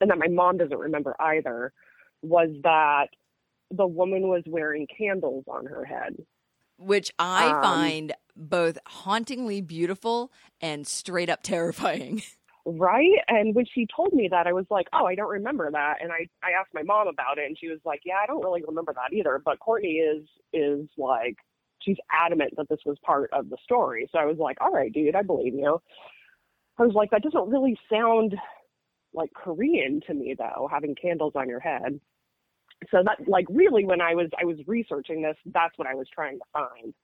and 0.00 0.10
that 0.10 0.18
my 0.18 0.28
mom 0.28 0.58
doesn't 0.58 0.78
remember 0.78 1.14
either, 1.20 1.72
was 2.22 2.48
that 2.62 3.08
the 3.70 3.86
woman 3.86 4.28
was 4.28 4.42
wearing 4.46 4.86
candles 4.96 5.44
on 5.48 5.66
her 5.66 5.84
head 5.84 6.16
which 6.82 7.10
I 7.18 7.50
Um, 7.50 7.62
find 7.62 8.12
both 8.36 8.78
hauntingly 8.86 9.60
beautiful 9.60 10.32
and 10.60 10.86
straight 10.86 11.28
up 11.30 11.42
terrifying. 11.42 12.22
Right. 12.64 13.18
And 13.26 13.56
when 13.56 13.64
she 13.66 13.88
told 13.94 14.12
me 14.12 14.28
that, 14.30 14.46
I 14.46 14.52
was 14.52 14.66
like, 14.70 14.86
oh, 14.92 15.04
I 15.04 15.16
don't 15.16 15.28
remember 15.30 15.68
that. 15.68 15.96
And 16.00 16.12
I, 16.12 16.28
I 16.44 16.52
asked 16.52 16.72
my 16.72 16.84
mom 16.84 17.08
about 17.08 17.38
it 17.38 17.46
and 17.46 17.58
she 17.58 17.68
was 17.68 17.80
like, 17.84 18.02
yeah, 18.04 18.18
I 18.22 18.26
don't 18.26 18.40
really 18.44 18.62
remember 18.64 18.92
that 18.94 19.12
either. 19.12 19.42
But 19.44 19.58
Courtney 19.58 19.94
is, 19.94 20.28
is 20.52 20.88
like, 20.96 21.34
she's 21.80 21.96
adamant 22.12 22.54
that 22.56 22.68
this 22.68 22.78
was 22.86 22.96
part 23.04 23.30
of 23.32 23.50
the 23.50 23.56
story. 23.64 24.08
So 24.12 24.18
I 24.20 24.26
was 24.26 24.38
like, 24.38 24.58
all 24.60 24.70
right, 24.70 24.92
dude, 24.92 25.16
I 25.16 25.22
believe 25.22 25.54
you. 25.54 25.80
I 26.78 26.84
was 26.84 26.94
like, 26.94 27.10
that 27.10 27.22
doesn't 27.22 27.50
really 27.50 27.76
sound 27.90 28.36
like 29.12 29.30
Korean 29.34 30.00
to 30.06 30.14
me 30.14 30.36
though, 30.38 30.68
having 30.70 30.94
candles 30.94 31.32
on 31.34 31.48
your 31.48 31.60
head. 31.60 32.00
So 32.90 33.02
that 33.04 33.28
like 33.28 33.46
really 33.48 33.84
when 33.84 34.00
I 34.00 34.14
was 34.14 34.28
I 34.40 34.44
was 34.44 34.56
researching 34.66 35.22
this, 35.22 35.36
that's 35.46 35.76
what 35.76 35.88
I 35.88 35.94
was 35.94 36.08
trying 36.12 36.38
to 36.38 36.44
find. 36.52 36.94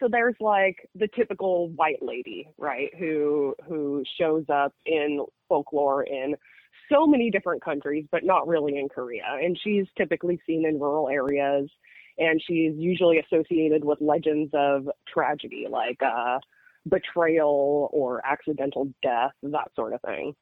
So 0.00 0.08
there's 0.10 0.34
like 0.40 0.88
the 0.94 1.08
typical 1.14 1.68
white 1.70 2.02
lady, 2.02 2.48
right, 2.58 2.90
who 2.98 3.54
who 3.66 4.04
shows 4.18 4.44
up 4.52 4.72
in 4.84 5.24
folklore 5.48 6.02
in 6.02 6.34
so 6.92 7.06
many 7.06 7.30
different 7.30 7.64
countries, 7.64 8.06
but 8.10 8.24
not 8.24 8.46
really 8.46 8.78
in 8.78 8.88
Korea. 8.88 9.38
And 9.40 9.58
she's 9.62 9.86
typically 9.96 10.40
seen 10.46 10.66
in 10.66 10.78
rural 10.78 11.08
areas 11.08 11.70
and 12.18 12.40
she's 12.46 12.72
usually 12.76 13.18
associated 13.18 13.84
with 13.84 14.00
legends 14.00 14.50
of 14.54 14.88
tragedy 15.06 15.66
like 15.70 16.00
uh 16.02 16.38
betrayal 16.88 17.90
or 17.92 18.24
accidental 18.24 18.88
death, 19.02 19.32
that 19.42 19.68
sort 19.74 19.92
of 19.92 20.00
thing 20.02 20.34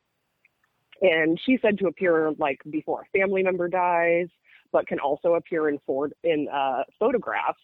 and 1.03 1.39
she's 1.45 1.61
said 1.63 1.79
to 1.79 1.87
appear 1.87 2.33
like 2.39 2.61
before 2.71 3.03
a 3.03 3.19
family 3.19 3.43
member 3.43 3.69
dies, 3.69 4.29
but 4.73 4.87
can 4.87 4.99
also 4.99 5.35
appear 5.35 5.69
in 5.69 5.79
for 5.87 6.11
in 6.23 6.49
uh, 6.53 6.83
photographs 6.99 7.61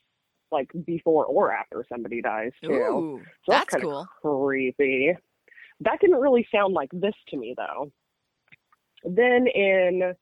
like 0.52 0.70
before 0.84 1.26
or 1.26 1.52
after 1.52 1.84
somebody 1.88 2.20
dies 2.20 2.52
too. 2.62 2.72
Ooh, 2.72 3.20
so 3.46 3.52
that's 3.52 3.70
kinda 3.70 3.86
cool. 3.86 4.06
creepy. 4.20 5.14
That 5.80 6.00
didn't 6.00 6.20
really 6.20 6.46
sound 6.52 6.74
like 6.74 6.90
this 6.92 7.14
to 7.28 7.36
me 7.36 7.54
though. 7.56 7.90
Then 9.04 9.46
in 9.46 10.14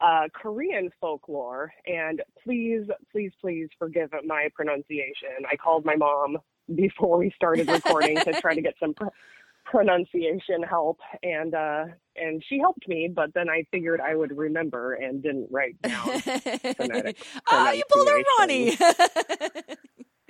uh, 0.00 0.28
Korean 0.34 0.90
folklore, 1.00 1.72
and 1.86 2.22
please, 2.42 2.86
please, 3.12 3.32
please 3.40 3.68
forgive 3.78 4.10
my 4.24 4.48
pronunciation. 4.54 5.44
I 5.50 5.56
called 5.56 5.84
my 5.84 5.96
mom 5.96 6.38
before 6.74 7.18
we 7.18 7.32
started 7.34 7.68
recording 7.68 8.18
to 8.20 8.32
try 8.40 8.54
to 8.54 8.62
get 8.62 8.74
some 8.80 8.94
pronunciation 9.64 10.62
help, 10.68 10.98
and 11.22 11.54
uh, 11.54 11.84
and 12.16 12.42
she 12.48 12.58
helped 12.58 12.86
me. 12.88 13.10
But 13.14 13.32
then 13.34 13.48
I 13.48 13.64
figured 13.70 14.00
I 14.00 14.14
would 14.14 14.36
remember 14.36 14.94
and 14.94 15.22
didn't 15.22 15.48
write 15.50 15.80
down. 15.82 16.20
Phonetic 16.76 17.18
oh, 17.50 17.72
you 17.72 17.82
pulled 17.90 18.08
a 18.08 18.24
Ronnie. 18.38 18.76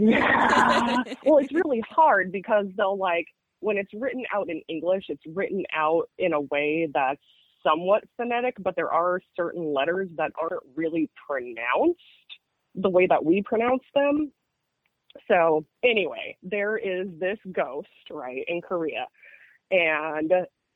Yeah. 0.02 0.96
well, 1.26 1.36
it's 1.38 1.52
really 1.52 1.82
hard 1.90 2.32
because 2.32 2.64
they'll 2.74 2.96
like 2.96 3.26
when 3.60 3.76
it's 3.76 3.92
written 3.92 4.24
out 4.34 4.48
in 4.48 4.62
English, 4.66 5.04
it's 5.08 5.22
written 5.26 5.62
out 5.74 6.08
in 6.18 6.32
a 6.32 6.40
way 6.40 6.88
that's 6.92 7.20
somewhat 7.62 8.04
phonetic, 8.16 8.54
but 8.60 8.74
there 8.76 8.90
are 8.90 9.20
certain 9.36 9.74
letters 9.74 10.08
that 10.16 10.32
aren't 10.40 10.62
really 10.74 11.10
pronounced 11.26 12.00
the 12.74 12.88
way 12.88 13.06
that 13.06 13.24
we 13.24 13.42
pronounce 13.42 13.82
them. 13.94 14.32
So, 15.28 15.64
anyway, 15.82 16.36
there 16.42 16.76
is 16.76 17.08
this 17.18 17.38
ghost, 17.52 17.88
right, 18.10 18.44
in 18.46 18.60
Korea, 18.60 19.06
and 19.70 20.32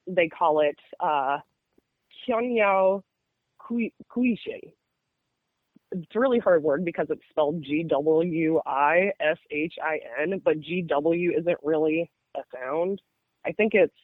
they 0.07 0.29
call 0.29 0.61
it 0.61 0.79
uh 1.01 1.39
Hyunyao 2.29 3.03
Kuishin 3.63 4.73
it's 5.95 6.15
a 6.15 6.21
really 6.21 6.39
hard 6.39 6.63
word 6.63 6.85
because 6.85 7.07
it's 7.09 7.23
spelled 7.31 7.63
G 7.63 7.85
W 7.85 8.61
I 8.67 9.13
S 9.21 9.39
H 9.51 9.75
I 9.83 10.01
N, 10.21 10.41
but 10.45 10.61
G 10.61 10.83
W 10.83 11.33
isn't 11.39 11.59
really 11.63 12.11
a 12.37 12.41
sound. 12.53 13.01
I 13.47 13.53
think 13.53 13.75
it's 13.75 13.95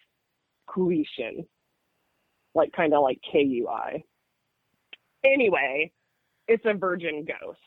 Kuishin, 0.68 1.46
like 2.54 2.72
kind 2.72 2.94
of 2.94 3.02
like 3.02 3.18
K 3.30 3.40
U 3.40 3.68
I. 3.68 4.04
Anyway, 5.24 5.92
it's 6.46 6.64
a 6.64 6.74
virgin 6.74 7.26
ghost. 7.26 7.58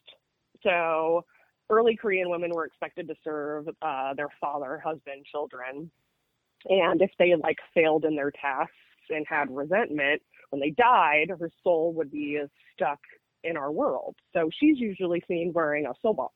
So 0.64 1.26
early 1.78 1.96
Korean 1.96 2.30
women 2.30 2.52
were 2.54 2.66
expected 2.66 3.08
to 3.08 3.16
serve 3.24 3.68
uh, 3.82 4.14
their 4.14 4.30
father, 4.40 4.82
husband, 4.84 5.26
children, 5.30 5.90
and 6.70 7.02
if 7.02 7.12
they 7.20 7.34
like 7.36 7.58
failed 7.74 8.06
in 8.06 8.16
their 8.16 8.32
tasks 8.32 8.74
and 9.10 9.26
had 9.28 9.54
resentment, 9.54 10.22
when 10.50 10.62
they 10.62 10.70
died, 10.70 11.30
her 11.38 11.50
soul 11.64 11.94
would 11.94 12.12
be 12.12 12.40
stuck 12.74 13.00
in 13.44 13.58
our 13.58 13.72
world. 13.72 14.16
So 14.34 14.50
she's 14.58 14.80
usually 14.80 15.22
seen 15.28 15.52
wearing 15.54 15.86
a 15.86 15.94
sobok, 16.06 16.30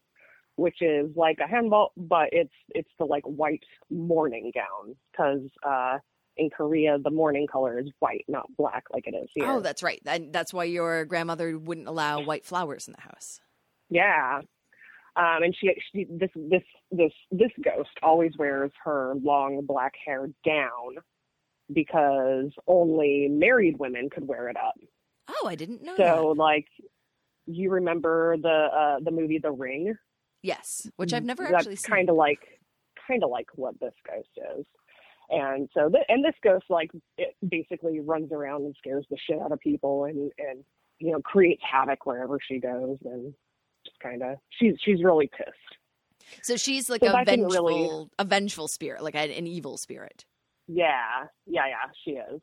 which 0.55 0.81
is 0.81 1.09
like 1.15 1.37
a 1.39 1.51
hanbok, 1.51 1.89
but 1.95 2.29
it's 2.31 2.53
it's 2.69 2.89
the 2.99 3.05
like 3.05 3.23
white 3.23 3.63
mourning 3.89 4.51
gown 4.53 4.95
because 5.11 5.49
uh, 5.65 5.99
in 6.35 6.49
Korea 6.49 6.97
the 7.01 7.11
mourning 7.11 7.47
color 7.47 7.79
is 7.79 7.87
white, 7.99 8.25
not 8.27 8.45
black 8.57 8.83
like 8.91 9.07
it 9.07 9.15
is 9.15 9.29
here. 9.33 9.45
oh, 9.47 9.59
that's 9.61 9.83
right. 9.83 10.01
And 10.05 10.33
that's 10.33 10.53
why 10.53 10.65
your 10.65 11.05
grandmother 11.05 11.57
wouldn't 11.57 11.87
allow 11.87 12.21
white 12.21 12.45
flowers 12.45 12.87
in 12.87 12.93
the 12.93 13.01
house. 13.01 13.39
yeah. 13.89 14.41
Um, 15.17 15.41
and 15.43 15.55
she, 15.59 15.73
she 15.91 16.05
this 16.09 16.29
this 16.35 16.61
this 16.91 17.11
this 17.31 17.51
ghost 17.63 17.89
always 18.03 18.31
wears 18.37 18.71
her 18.83 19.15
long 19.23 19.65
black 19.65 19.93
hair 20.05 20.27
down 20.45 20.97
because 21.73 22.51
only 22.67 23.27
married 23.29 23.77
women 23.79 24.09
could 24.09 24.27
wear 24.27 24.49
it 24.49 24.57
up. 24.57 24.75
Oh, 25.29 25.47
I 25.47 25.55
didn't 25.55 25.83
know 25.83 25.95
So 25.97 26.33
that. 26.35 26.41
like 26.41 26.67
you 27.45 27.71
remember 27.71 28.37
the 28.37 28.67
uh 28.73 28.99
the 29.03 29.11
movie 29.11 29.39
The 29.39 29.51
Ring? 29.51 29.95
Yes, 30.43 30.89
which 30.97 31.13
I've 31.13 31.25
never 31.25 31.43
That's 31.43 31.55
actually 31.55 31.75
seen. 31.77 31.95
kind 31.95 32.09
of 32.09 32.15
like 32.15 32.39
kind 33.07 33.23
of 33.23 33.29
like 33.29 33.47
what 33.55 33.79
this 33.79 33.93
ghost 34.05 34.29
is. 34.59 34.65
And 35.29 35.67
so, 35.73 35.89
th- 35.89 36.05
and 36.07 36.23
this 36.23 36.35
ghost 36.41 36.65
like 36.69 36.89
it 37.17 37.35
basically 37.49 37.99
runs 37.99 38.31
around 38.31 38.63
and 38.63 38.75
scares 38.77 39.05
the 39.09 39.17
shit 39.17 39.41
out 39.41 39.51
of 39.51 39.59
people, 39.59 40.05
and 40.05 40.31
and 40.37 40.63
you 40.99 41.11
know 41.11 41.19
creates 41.21 41.61
havoc 41.69 42.05
wherever 42.05 42.37
she 42.39 42.59
goes, 42.59 42.97
and 43.03 43.33
kind 44.01 44.23
of 44.23 44.37
she's 44.49 44.75
she's 44.83 45.03
really 45.03 45.29
pissed. 45.35 46.43
So 46.43 46.57
she's 46.57 46.89
like 46.89 47.01
So 47.03 47.07
a 47.15 47.23
vengeful, 47.25 47.49
really- 47.49 48.09
a 48.19 48.25
vengeful 48.25 48.67
spirit, 48.67 49.01
like 49.03 49.15
an, 49.15 49.47
evil 49.47 49.77
spirit. 49.77 50.25
Yeah, 50.67 51.25
yeah, 51.45 51.67
yeah, 51.67 51.91
she 52.03 52.11
is. 52.11 52.41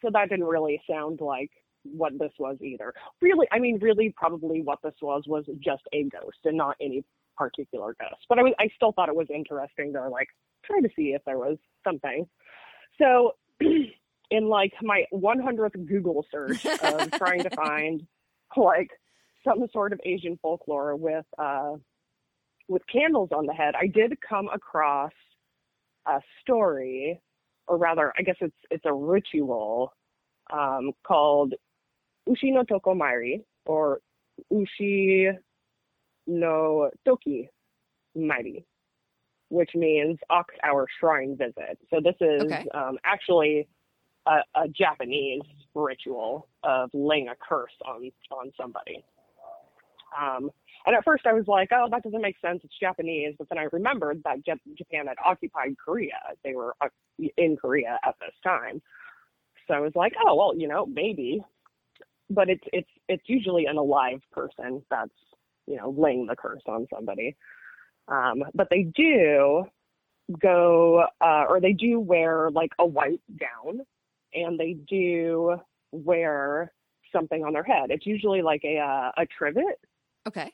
So 0.00 0.08
that 0.12 0.30
didn't 0.30 0.46
really 0.46 0.80
sound 0.88 1.20
like 1.20 1.50
what 1.82 2.18
this 2.18 2.32
was 2.38 2.56
either. 2.62 2.94
Really, 3.20 3.46
I 3.52 3.58
mean, 3.58 3.78
really, 3.80 4.12
probably 4.16 4.62
what 4.62 4.78
this 4.82 4.94
was 5.02 5.24
was 5.26 5.44
just 5.62 5.82
a 5.92 6.04
ghost 6.04 6.38
and 6.44 6.56
not 6.56 6.76
any 6.80 7.04
particular 7.36 7.94
ghost. 8.00 8.24
But 8.28 8.38
I 8.38 8.42
was, 8.42 8.54
I 8.58 8.68
still 8.74 8.92
thought 8.92 9.08
it 9.10 9.14
was 9.14 9.28
interesting 9.32 9.92
to 9.92 10.08
like 10.08 10.28
try 10.64 10.80
to 10.80 10.88
see 10.96 11.12
if 11.14 11.22
there 11.26 11.38
was 11.38 11.58
something. 11.84 12.26
So, 12.98 13.32
in 14.30 14.48
like 14.48 14.72
my 14.82 15.04
100th 15.12 15.86
Google 15.86 16.24
search 16.30 16.64
of 16.66 17.10
trying 17.12 17.42
to 17.42 17.50
find 17.50 18.06
like 18.56 18.90
some 19.46 19.64
sort 19.72 19.92
of 19.92 20.00
Asian 20.04 20.38
folklore 20.42 20.96
with 20.96 21.26
uh 21.38 21.74
with 22.68 22.82
candles 22.92 23.30
on 23.32 23.46
the 23.46 23.52
head, 23.54 23.74
I 23.80 23.86
did 23.86 24.18
come 24.28 24.48
across 24.52 25.12
a 26.06 26.20
story 26.42 27.20
or 27.68 27.78
rather, 27.78 28.12
I 28.18 28.22
guess 28.22 28.36
it's 28.40 28.56
it's 28.70 28.84
a 28.84 28.92
ritual 28.92 29.92
um, 30.52 30.92
called 31.06 31.54
Ushi 32.28 32.52
no 32.52 32.62
Tokomari 32.64 33.42
or 33.64 34.00
Ushi 34.52 35.32
no 36.26 36.90
Toki 37.04 37.50
Mairi, 38.14 38.64
which 39.48 39.70
means 39.74 40.18
ox 40.30 40.54
hour 40.64 40.86
shrine 41.00 41.36
visit. 41.36 41.78
So 41.90 42.00
this 42.02 42.16
is 42.20 42.42
Okay. 42.42 42.66
um, 42.74 42.98
actually 43.04 43.68
a, 44.26 44.38
a 44.54 44.68
Japanese 44.68 45.42
ritual 45.74 46.48
of 46.62 46.90
laying 46.92 47.28
a 47.28 47.34
curse 47.48 47.76
on 47.84 48.10
on 48.30 48.52
somebody. 48.56 49.04
Um, 50.18 50.50
and 50.86 50.94
at 50.94 51.04
first 51.04 51.26
I 51.26 51.32
was 51.32 51.46
like, 51.48 51.70
oh, 51.72 51.88
that 51.90 52.02
doesn't 52.02 52.22
make 52.22 52.38
sense. 52.40 52.60
It's 52.64 52.78
Japanese. 52.80 53.34
But 53.38 53.48
then 53.48 53.58
I 53.58 53.66
remembered 53.72 54.22
that 54.24 54.44
Jap- 54.46 54.60
Japan 54.76 55.06
had 55.08 55.16
occupied 55.24 55.76
Korea. 55.84 56.18
They 56.44 56.54
were 56.54 56.74
uh, 56.80 56.88
in 57.36 57.56
Korea 57.56 57.98
at 58.06 58.14
this 58.20 58.34
time. 58.44 58.80
So 59.66 59.74
I 59.74 59.80
was 59.80 59.92
like, 59.96 60.12
oh, 60.24 60.34
well, 60.36 60.56
you 60.56 60.68
know, 60.68 60.86
maybe. 60.86 61.42
But 62.30 62.48
it's 62.48 62.64
it's 62.72 62.88
it's 63.08 63.22
usually 63.26 63.66
an 63.66 63.76
alive 63.76 64.20
person 64.32 64.82
that's 64.90 65.10
you 65.66 65.76
know 65.76 65.94
laying 65.96 66.26
the 66.26 66.36
curse 66.36 66.62
on 66.66 66.86
somebody. 66.92 67.36
Um, 68.08 68.44
but 68.54 68.68
they 68.70 68.82
do 68.96 69.64
go 70.40 71.04
uh, 71.20 71.44
or 71.48 71.60
they 71.60 71.72
do 71.72 72.00
wear 72.00 72.50
like 72.50 72.72
a 72.78 72.86
white 72.86 73.20
gown, 73.38 73.80
and 74.34 74.58
they 74.58 74.72
do 74.88 75.56
wear 75.92 76.72
something 77.12 77.44
on 77.44 77.52
their 77.52 77.62
head. 77.62 77.90
It's 77.90 78.06
usually 78.06 78.42
like 78.42 78.62
a 78.64 78.78
uh, 78.78 79.12
a 79.16 79.26
trivet 79.26 79.78
Okay. 80.26 80.52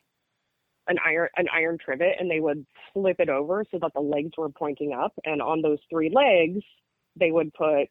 an 0.88 0.96
iron 1.04 1.28
an 1.36 1.46
iron 1.52 1.78
trivet 1.78 2.16
and 2.18 2.30
they 2.30 2.40
would 2.40 2.66
flip 2.92 3.16
it 3.18 3.28
over 3.28 3.64
so 3.70 3.78
that 3.80 3.92
the 3.94 4.00
legs 4.00 4.32
were 4.36 4.48
pointing 4.48 4.92
up 4.92 5.12
and 5.24 5.40
on 5.40 5.62
those 5.62 5.78
three 5.88 6.10
legs 6.10 6.62
they 7.16 7.30
would 7.30 7.52
put 7.54 7.88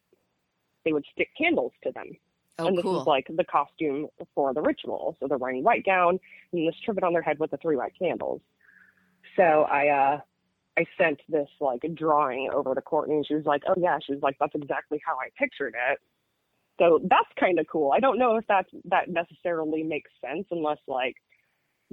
they 0.84 0.92
would 0.92 1.04
stick 1.12 1.28
candles 1.38 1.72
to 1.84 1.92
them. 1.92 2.10
Oh, 2.58 2.66
and 2.66 2.76
this 2.76 2.82
cool. 2.82 3.00
is 3.00 3.06
like 3.06 3.26
the 3.28 3.44
costume 3.44 4.08
for 4.34 4.52
the 4.52 4.60
ritual. 4.60 5.16
So 5.20 5.26
they're 5.26 5.38
wearing 5.38 5.62
white 5.62 5.84
gown 5.84 6.18
and 6.52 6.68
this 6.68 6.74
trivet 6.84 7.04
on 7.04 7.12
their 7.12 7.22
head 7.22 7.38
with 7.38 7.50
the 7.50 7.56
three 7.56 7.76
white 7.76 7.94
candles. 7.98 8.40
So 9.36 9.42
i 9.42 9.88
uh 9.88 10.20
i 10.78 10.84
sent 10.98 11.20
this 11.28 11.48
like 11.60 11.82
drawing 11.94 12.50
over 12.52 12.74
to 12.74 12.82
courtney 12.82 13.16
and 13.16 13.26
she 13.26 13.34
was 13.34 13.44
like 13.46 13.62
oh 13.68 13.74
yeah 13.76 13.98
she 14.04 14.12
was 14.12 14.22
like 14.22 14.36
that's 14.38 14.54
exactly 14.54 15.00
how 15.04 15.14
i 15.14 15.28
pictured 15.38 15.74
it. 15.90 15.98
So 16.78 17.00
that's 17.02 17.28
kind 17.38 17.58
of 17.58 17.66
cool. 17.70 17.92
I 17.92 18.00
don't 18.00 18.18
know 18.18 18.36
if 18.36 18.46
that 18.48 18.66
that 18.86 19.08
necessarily 19.08 19.82
makes 19.82 20.10
sense 20.24 20.46
unless 20.50 20.78
like 20.88 21.16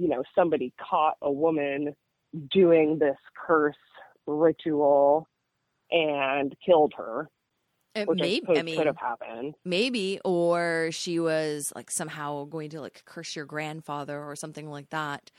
you 0.00 0.08
know 0.08 0.22
somebody 0.34 0.72
caught 0.80 1.16
a 1.20 1.30
woman 1.30 1.94
doing 2.50 2.98
this 2.98 3.18
curse 3.46 3.76
ritual 4.26 5.28
and 5.90 6.54
killed 6.64 6.94
her 6.96 7.28
It 7.94 8.08
which 8.08 8.20
may, 8.20 8.40
I 8.48 8.60
I 8.60 8.62
mean, 8.62 8.76
could 8.76 8.86
have 8.86 8.96
happened 8.96 9.54
maybe, 9.64 10.20
or 10.24 10.88
she 10.92 11.18
was 11.20 11.72
like 11.74 11.90
somehow 11.90 12.44
going 12.44 12.70
to 12.70 12.80
like 12.80 13.02
curse 13.04 13.36
your 13.36 13.44
grandfather 13.44 14.22
or 14.22 14.36
something 14.36 14.70
like 14.70 14.90
that. 14.90 15.30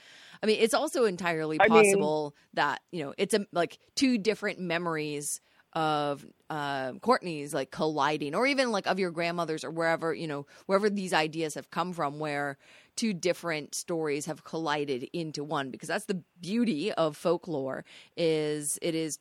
I 0.44 0.46
mean, 0.46 0.58
it's 0.60 0.74
also 0.74 1.06
entirely 1.06 1.58
I 1.60 1.68
mean- 1.68 1.84
possible 1.84 2.36
that 2.54 2.82
you 2.92 3.04
know 3.04 3.14
it's 3.18 3.34
a 3.34 3.46
like 3.52 3.80
two 3.96 4.18
different 4.18 4.60
memories 4.60 5.42
of 5.74 6.26
uh, 6.50 6.94
Courtney's 7.02 7.54
like 7.54 7.72
colliding, 7.72 8.36
or 8.36 8.46
even 8.46 8.72
like 8.72 8.88
of 8.88 9.00
your 9.00 9.12
grandmother's 9.12 9.64
or 9.64 9.72
wherever 9.72 10.14
you 10.14 10.28
know 10.28 10.46
wherever 10.66 10.90
these 10.90 11.14
ideas 11.14 11.56
have 11.56 11.72
come 11.72 11.94
from, 11.94 12.20
where 12.20 12.58
two 12.96 13.14
different 13.14 13.74
stories 13.74 14.26
have 14.26 14.44
collided 14.44 15.08
into 15.14 15.44
one. 15.44 15.72
Because 15.72 15.88
that's 15.88 16.06
the 16.06 16.22
beauty 16.42 16.92
of 16.94 17.16
folklore 17.16 17.86
is 18.18 18.78
it 18.82 18.96
is 18.96 19.20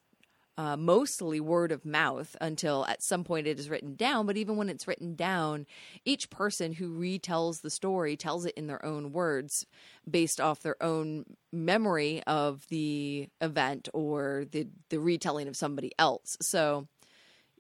uh, 0.59 0.77
mostly 0.77 1.41
word 1.41 1.73
of 1.73 1.85
mouth 1.85 2.37
until 2.41 2.85
at 2.87 3.03
some 3.03 3.25
point 3.25 3.47
it 3.47 3.59
is 3.59 3.71
written 3.71 3.95
down. 3.95 4.27
But 4.27 4.37
even 4.37 4.57
when 4.57 4.69
it's 4.69 4.87
written 4.87 5.15
down, 5.15 5.67
each 6.05 6.29
person 6.31 6.75
who 6.75 6.99
retells 6.99 7.63
the 7.63 7.71
story 7.71 8.17
tells 8.17 8.45
it 8.45 8.55
in 8.57 8.67
their 8.67 8.85
own 8.85 9.13
words 9.13 9.67
based 10.09 10.41
off 10.41 10.63
their 10.63 10.83
own 10.83 11.25
memory 11.53 12.23
of 12.27 12.67
the 12.69 13.29
event 13.41 13.89
or 13.95 14.45
the, 14.51 14.69
the 14.91 15.01
retelling 15.01 15.49
of 15.49 15.57
somebody 15.57 15.93
else. 15.99 16.37
So 16.41 16.89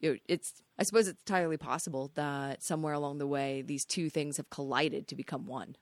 you 0.00 0.12
know, 0.12 0.18
it's, 0.28 0.62
I 0.78 0.82
suppose 0.82 1.08
it's 1.08 1.22
entirely 1.22 1.58
possible 1.58 2.10
that 2.14 2.62
somewhere 2.62 2.94
along 2.94 3.18
the 3.18 3.26
way, 3.26 3.62
these 3.62 3.84
two 3.84 4.10
things 4.10 4.38
have 4.38 4.48
collided 4.50 5.08
to 5.08 5.14
become 5.14 5.46
one. 5.46 5.76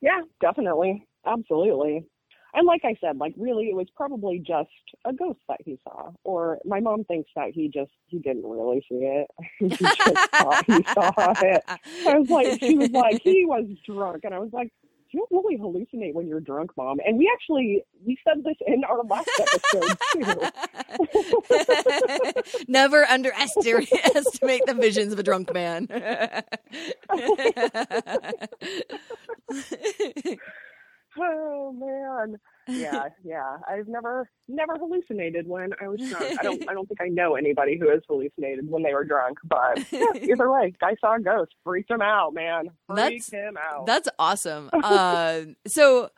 yeah 0.00 0.20
definitely 0.40 1.06
absolutely 1.26 2.04
and 2.54 2.66
like 2.66 2.82
i 2.84 2.94
said 3.00 3.16
like 3.18 3.34
really 3.36 3.66
it 3.66 3.74
was 3.74 3.86
probably 3.96 4.38
just 4.38 4.70
a 5.04 5.12
ghost 5.12 5.40
that 5.48 5.60
he 5.64 5.78
saw 5.84 6.10
or 6.24 6.58
my 6.64 6.80
mom 6.80 7.04
thinks 7.04 7.30
that 7.36 7.50
he 7.52 7.68
just 7.68 7.90
he 8.06 8.18
didn't 8.18 8.44
really 8.44 8.84
see 8.88 8.96
it 8.96 9.26
he 9.58 9.68
just 9.68 10.30
thought 10.30 10.64
he 10.66 10.84
saw 10.94 11.12
it 11.42 11.62
I 12.06 12.18
was 12.18 12.30
like, 12.30 12.60
she 12.60 12.76
was 12.76 12.90
like, 12.90 13.20
he 13.22 13.44
was 13.44 13.64
drunk, 13.86 14.24
and 14.24 14.34
I 14.34 14.38
was 14.38 14.50
like, 14.52 14.72
you 15.10 15.24
don't 15.30 15.44
really 15.44 15.58
hallucinate 15.58 16.14
when 16.14 16.26
you're 16.26 16.40
drunk, 16.40 16.70
mom. 16.76 16.98
And 17.04 17.18
we 17.18 17.30
actually 17.34 17.84
we 18.06 18.16
said 18.26 18.42
this 18.44 18.56
in 18.66 18.82
our 18.84 19.02
last 19.04 19.28
episode 19.38 19.98
too. 20.14 20.40
Never 22.68 23.04
underestimate 23.04 23.90
the 23.90 24.74
visions 24.74 25.12
of 25.12 25.18
a 25.18 25.22
drunk 25.22 25.52
man. 25.52 25.86
Oh 31.18 31.72
man, 31.72 32.38
yeah, 32.68 33.08
yeah. 33.24 33.56
I've 33.68 33.88
never 33.88 34.28
never 34.48 34.76
hallucinated 34.78 35.46
when 35.46 35.70
I 35.80 35.88
was 35.88 36.00
drunk. 36.00 36.38
I 36.38 36.42
don't 36.42 36.68
I 36.68 36.72
don't 36.74 36.86
think 36.88 37.00
I 37.00 37.08
know 37.08 37.34
anybody 37.34 37.78
who 37.78 37.90
has 37.90 38.00
hallucinated 38.08 38.70
when 38.70 38.82
they 38.82 38.94
were 38.94 39.04
drunk. 39.04 39.38
But 39.44 39.80
yeah, 39.92 40.06
either 40.20 40.50
way, 40.50 40.72
guy 40.80 40.94
saw 41.00 41.16
a 41.16 41.20
ghost, 41.20 41.52
freaked 41.64 41.90
him 41.90 42.02
out, 42.02 42.34
man, 42.34 42.68
freaked 42.86 42.96
That's- 42.96 43.30
him 43.30 43.56
out. 43.56 43.86
That's 43.86 44.08
awesome. 44.18 44.70
Uh, 44.72 45.42
so 45.66 46.10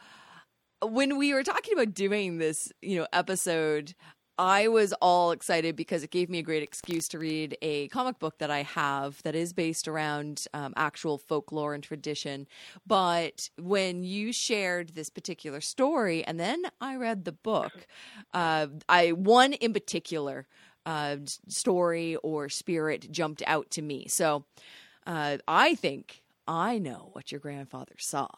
when 0.83 1.16
we 1.18 1.33
were 1.33 1.42
talking 1.42 1.72
about 1.74 1.94
doing 1.94 2.38
this, 2.38 2.70
you 2.83 2.98
know, 2.98 3.07
episode, 3.12 3.94
I 4.38 4.66
was 4.68 4.92
all 4.94 5.30
excited 5.30 5.76
because 5.76 6.02
it 6.02 6.10
gave 6.10 6.28
me 6.28 6.40
a 6.40 6.42
great 6.42 6.62
excuse 6.62 7.06
to 7.08 7.18
read 7.18 7.56
a 7.62 7.88
comic 7.88 8.18
book 8.18 8.38
that 8.38 8.50
I 8.50 8.62
have 8.62 9.22
that 9.22 9.36
is 9.36 9.52
based 9.52 9.86
around 9.86 10.46
um, 10.52 10.74
actual 10.76 11.18
folklore 11.18 11.72
and 11.72 11.84
tradition. 11.84 12.48
But 12.86 13.48
when 13.58 14.02
you 14.02 14.32
shared 14.32 14.90
this 14.90 15.08
particular 15.08 15.60
story, 15.60 16.24
and 16.24 16.40
then 16.40 16.64
I 16.80 16.96
read 16.96 17.24
the 17.24 17.32
book, 17.32 17.86
uh, 18.32 18.66
I 18.88 19.12
one 19.12 19.52
in 19.52 19.72
particular 19.72 20.46
uh, 20.84 21.16
story 21.48 22.16
or 22.16 22.48
spirit 22.48 23.12
jumped 23.12 23.42
out 23.46 23.70
to 23.72 23.82
me. 23.82 24.08
So 24.08 24.44
uh, 25.06 25.38
I 25.46 25.76
think 25.76 26.22
I 26.48 26.78
know 26.78 27.10
what 27.12 27.30
your 27.30 27.40
grandfather 27.40 27.94
saw 27.98 28.28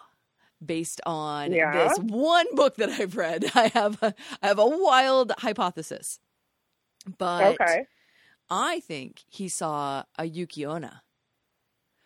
based 0.64 1.00
on 1.06 1.52
Yeah? 1.52 1.72
this 1.72 1.98
one 1.98 2.46
book 2.54 2.76
that 2.76 2.90
I've 2.90 3.16
read. 3.16 3.50
I 3.54 3.68
have 3.68 4.02
a, 4.02 4.14
I 4.42 4.48
have 4.48 4.58
a 4.58 4.66
wild 4.66 5.32
hypothesis, 5.38 6.18
but 7.18 7.60
okay, 7.60 7.86
I 8.50 8.80
think 8.80 9.24
he 9.28 9.48
saw 9.48 10.04
a 10.18 10.24
Yuki 10.26 10.64
Onna, 10.64 11.02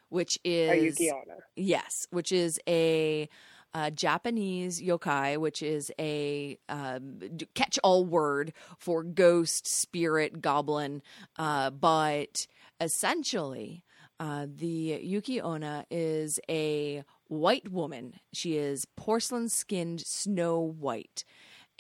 which 0.09 0.39
is 0.45 0.99
a 0.99 1.03
Yukiana. 1.05 1.37
Yes, 1.57 2.07
which 2.11 2.33
is 2.33 2.59
a 2.69 3.29
uh, 3.73 3.91
Japanese 3.91 4.81
yokai, 4.81 5.37
which 5.39 5.63
is 5.63 5.93
a 5.99 6.59
um, 6.69 7.21
catch-all 7.55 8.05
word 8.05 8.53
for 8.79 9.03
ghost, 9.05 9.67
spirit, 9.67 10.41
goblin. 10.41 11.03
Uh, 11.39 11.71
but 11.71 12.47
essentially, 12.81 13.85
uh, 14.19 14.47
the 14.53 15.01
Yuki 15.03 15.41
Onna 15.41 15.85
is 15.91 16.41
a 16.49 17.05
white 17.31 17.71
woman. 17.71 18.15
She 18.33 18.57
is 18.57 18.87
porcelain-skinned, 18.97 20.01
snow 20.03 20.61
white. 20.61 21.25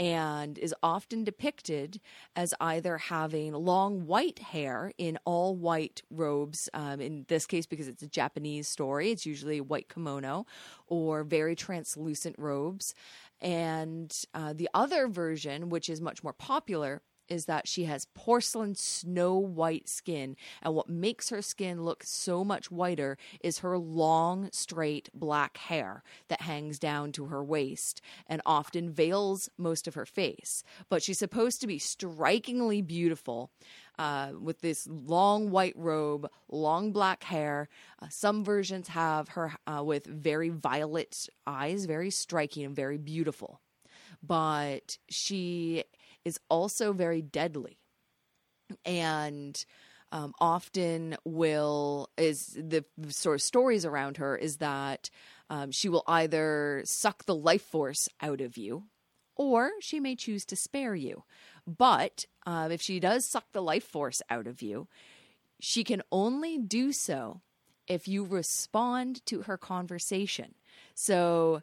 and 0.00 0.56
is 0.56 0.74
often 0.82 1.24
depicted 1.24 2.00
as 2.34 2.54
either 2.58 2.96
having 2.96 3.52
long 3.52 4.06
white 4.06 4.38
hair 4.38 4.92
in 4.96 5.18
all 5.26 5.54
white 5.54 6.00
robes. 6.10 6.70
Um, 6.72 7.02
in 7.02 7.26
this 7.28 7.44
case, 7.44 7.66
because 7.66 7.86
it's 7.86 8.02
a 8.02 8.08
Japanese 8.08 8.66
story, 8.66 9.10
it's 9.10 9.26
usually 9.26 9.60
white 9.60 9.90
kimono 9.90 10.46
or 10.86 11.22
very 11.22 11.54
translucent 11.54 12.34
robes. 12.38 12.94
And 13.42 14.10
uh, 14.32 14.54
the 14.54 14.70
other 14.72 15.06
version, 15.06 15.68
which 15.68 15.90
is 15.90 16.00
much 16.00 16.24
more 16.24 16.32
popular, 16.32 17.02
is 17.30 17.46
that 17.46 17.68
she 17.68 17.84
has 17.84 18.06
porcelain 18.14 18.74
snow 18.74 19.36
white 19.38 19.88
skin. 19.88 20.36
And 20.62 20.74
what 20.74 20.88
makes 20.88 21.30
her 21.30 21.40
skin 21.40 21.84
look 21.84 22.02
so 22.04 22.44
much 22.44 22.70
whiter 22.70 23.16
is 23.42 23.60
her 23.60 23.78
long, 23.78 24.50
straight 24.52 25.08
black 25.14 25.56
hair 25.56 26.02
that 26.28 26.42
hangs 26.42 26.78
down 26.78 27.12
to 27.12 27.26
her 27.26 27.42
waist 27.42 28.02
and 28.26 28.42
often 28.44 28.90
veils 28.90 29.48
most 29.56 29.86
of 29.86 29.94
her 29.94 30.06
face. 30.06 30.64
But 30.88 31.02
she's 31.02 31.18
supposed 31.18 31.60
to 31.60 31.66
be 31.66 31.78
strikingly 31.78 32.82
beautiful. 32.82 33.50
Uh, 33.98 34.32
with 34.40 34.62
this 34.62 34.88
long 34.90 35.50
white 35.50 35.74
robe, 35.76 36.26
long 36.48 36.90
black 36.90 37.22
hair. 37.24 37.68
Uh, 38.00 38.06
some 38.08 38.42
versions 38.42 38.88
have 38.88 39.28
her 39.28 39.52
uh, 39.66 39.84
with 39.84 40.06
very 40.06 40.48
violet 40.48 41.28
eyes, 41.46 41.84
very 41.84 42.08
striking 42.08 42.64
and 42.64 42.74
very 42.74 42.96
beautiful. 42.96 43.60
But 44.22 44.96
she 45.10 45.84
is 46.24 46.38
also 46.48 46.92
very 46.92 47.22
deadly. 47.22 47.78
And 48.84 49.62
um, 50.12 50.32
often 50.40 51.16
will 51.24 52.10
is 52.16 52.56
the 52.58 52.84
sort 53.08 53.36
of 53.36 53.42
stories 53.42 53.84
around 53.84 54.16
her 54.16 54.36
is 54.36 54.58
that 54.58 55.10
um, 55.48 55.70
she 55.70 55.88
will 55.88 56.04
either 56.06 56.82
suck 56.84 57.24
the 57.24 57.34
life 57.34 57.62
force 57.62 58.08
out 58.20 58.40
of 58.40 58.56
you 58.56 58.84
or 59.36 59.70
she 59.80 60.00
may 60.00 60.14
choose 60.16 60.44
to 60.46 60.56
spare 60.56 60.94
you. 60.94 61.24
But 61.66 62.26
uh, 62.44 62.68
if 62.70 62.82
she 62.82 63.00
does 63.00 63.24
suck 63.24 63.52
the 63.52 63.62
life 63.62 63.84
force 63.84 64.20
out 64.30 64.46
of 64.46 64.62
you 64.62 64.88
she 65.60 65.84
can 65.84 66.02
only 66.10 66.58
do 66.58 66.90
so 66.90 67.42
if 67.86 68.08
you 68.08 68.24
respond 68.24 69.24
to 69.26 69.42
her 69.42 69.58
conversation. 69.58 70.54
So 70.94 71.62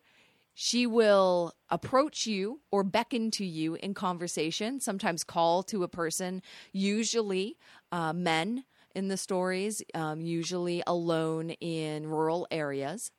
she 0.59 0.87
will 0.87 1.53
approach 1.69 2.25
you 2.25 2.61
or 2.71 2.83
beckon 2.83 3.29
to 3.29 3.45
you 3.45 3.75
in 3.75 3.93
conversation, 3.93 4.79
sometimes 4.79 5.23
call 5.23 5.61
to 5.61 5.83
a 5.83 5.87
person, 5.87 6.41
usually 6.71 7.59
uh, 7.91 8.11
men 8.11 8.65
in 8.95 9.07
the 9.07 9.17
stories, 9.17 9.83
um, 9.93 10.19
usually 10.19 10.81
alone 10.87 11.51
in 11.51 12.07
rural 12.07 12.47
areas. 12.49 13.11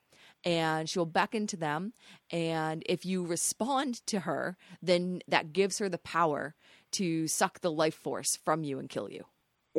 And 0.43 0.89
she'll 0.89 1.07
beckon 1.07 1.47
to 1.47 1.57
them. 1.57 1.93
And 2.33 2.83
if 2.87 3.07
you 3.07 3.25
respond 3.25 4.05
to 4.09 4.21
her, 4.21 4.57
then 4.83 5.21
that 5.29 5.53
gives 5.53 5.79
her 5.79 5.89
the 5.89 5.97
power 5.97 6.57
to 6.93 7.29
suck 7.29 7.61
the 7.61 7.71
life 7.71 7.95
force 7.95 8.35
from 8.35 8.65
you 8.65 8.81
and 8.81 8.89
kill 8.89 9.09
you. 9.09 9.25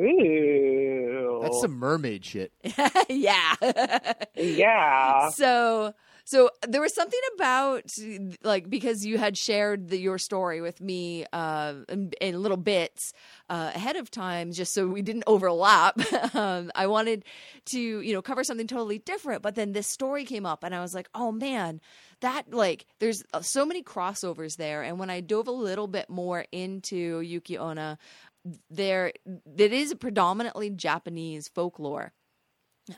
Ooh. 0.02 1.40
That's 1.42 1.60
some 1.60 1.78
mermaid 1.78 2.24
shit. 2.24 2.52
yeah. 3.10 3.54
yeah. 4.34 5.28
So 5.28 5.92
so 6.30 6.48
there 6.68 6.80
was 6.80 6.94
something 6.94 7.18
about 7.34 7.92
like 8.44 8.70
because 8.70 9.04
you 9.04 9.18
had 9.18 9.36
shared 9.36 9.88
the, 9.88 9.98
your 9.98 10.16
story 10.16 10.60
with 10.60 10.80
me 10.80 11.26
uh, 11.32 11.74
in, 11.88 12.12
in, 12.20 12.40
little 12.40 12.56
bits 12.56 13.12
uh, 13.48 13.72
ahead 13.74 13.96
of 13.96 14.12
time, 14.12 14.52
just 14.52 14.72
so 14.72 14.86
we 14.86 15.02
didn't 15.02 15.24
overlap. 15.26 15.98
um, 16.36 16.70
I 16.76 16.86
wanted 16.86 17.24
to 17.66 17.80
you 17.80 18.12
know 18.12 18.22
cover 18.22 18.44
something 18.44 18.68
totally 18.68 18.98
different, 18.98 19.42
but 19.42 19.56
then 19.56 19.72
this 19.72 19.88
story 19.88 20.24
came 20.24 20.46
up, 20.46 20.62
and 20.62 20.72
I 20.72 20.80
was 20.80 20.94
like, 20.94 21.08
oh 21.16 21.32
man, 21.32 21.80
that 22.20 22.54
like 22.54 22.86
there's 23.00 23.24
uh, 23.34 23.40
so 23.40 23.66
many 23.66 23.82
crossovers 23.82 24.56
there. 24.56 24.84
And 24.84 25.00
when 25.00 25.10
I 25.10 25.22
dove 25.22 25.48
a 25.48 25.50
little 25.50 25.88
bit 25.88 26.08
more 26.08 26.46
into 26.52 27.22
Yuki 27.22 27.58
Onna, 27.58 27.98
there 28.70 29.12
it 29.58 29.72
is 29.72 29.92
predominantly 29.94 30.70
Japanese 30.70 31.48
folklore 31.48 32.12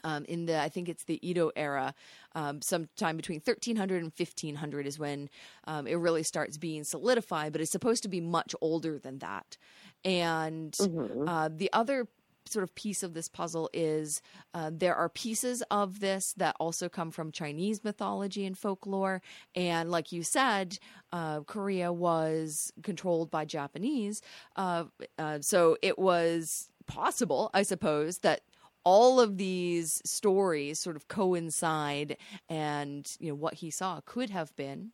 um, 0.05 0.25
in 0.27 0.47
the 0.47 0.61
I 0.61 0.68
think 0.68 0.88
it's 0.88 1.05
the 1.05 1.18
Edo 1.27 1.51
era, 1.57 1.95
um, 2.35 2.62
sometime 2.62 3.16
between 3.16 3.40
1300 3.40 4.03
and 4.03 4.12
1500 4.16 4.87
is 4.87 4.99
when 4.99 5.29
um, 5.64 5.87
it 5.87 5.95
really 5.95 6.23
starts 6.23 6.57
being 6.57 6.85
solidified. 6.85 7.53
But 7.53 7.61
it's 7.61 7.71
supposed 7.71 8.03
to 8.05 8.09
be 8.09 8.21
much 8.21 8.55
older 8.61 8.99
than 8.99 9.18
that. 9.18 9.57
And 10.05 10.73
mm-hmm. 10.73 11.29
uh, 11.29 11.49
the 11.55 11.71
other 11.73 12.09
sort 12.45 12.64
of 12.64 12.75
piece 12.75 13.03
of 13.03 13.14
this 13.14 13.29
puzzle 13.29 13.71
is 13.73 14.21
uh, 14.55 14.71
there 14.73 14.97
are 14.97 15.09
pieces 15.09 15.62
of 15.71 16.01
this 16.01 16.35
that 16.37 16.57
also 16.59 16.88
come 16.88 17.11
from 17.11 17.31
Chinese 17.31 17.85
mythology 17.85 18.45
and 18.45 18.59
folklore. 18.59 19.23
And 19.55 19.90
like 19.90 20.12
you 20.12 20.23
said, 20.23 20.79
uh, 21.12 21.40
Korea 21.42 21.92
was 21.92 22.73
controlled 22.83 23.31
by 23.31 23.45
Japanese. 23.45 24.23
Uh, 24.57 24.85
uh 25.18 25.38
so 25.40 25.77
it 25.83 25.99
was 25.99 26.71
possible, 26.87 27.51
I 27.55 27.62
suppose, 27.62 28.18
that 28.18 28.42
all 28.85 29.21
of 29.21 29.37
these 29.37 30.01
stories 30.05 30.79
sort 30.79 30.97
of 30.97 31.09
coincide 31.09 32.16
and 32.49 33.16
you 33.21 33.29
know 33.29 33.35
what 33.35 33.55
he 33.55 33.71
saw 33.71 34.01
could 34.05 34.31
have 34.31 34.55
been 34.57 34.92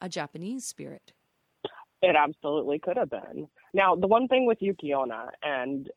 a 0.00 0.08
japanese 0.08 0.64
spirit. 0.64 1.12
It 2.00 2.14
absolutely 2.16 2.78
could 2.78 2.96
have 2.96 3.10
been. 3.10 3.48
Now 3.74 3.94
the 3.94 4.06
one 4.06 4.28
thing 4.28 4.46
with 4.46 4.58
yuki 4.60 4.92
onna 4.92 5.30
and 5.42 5.88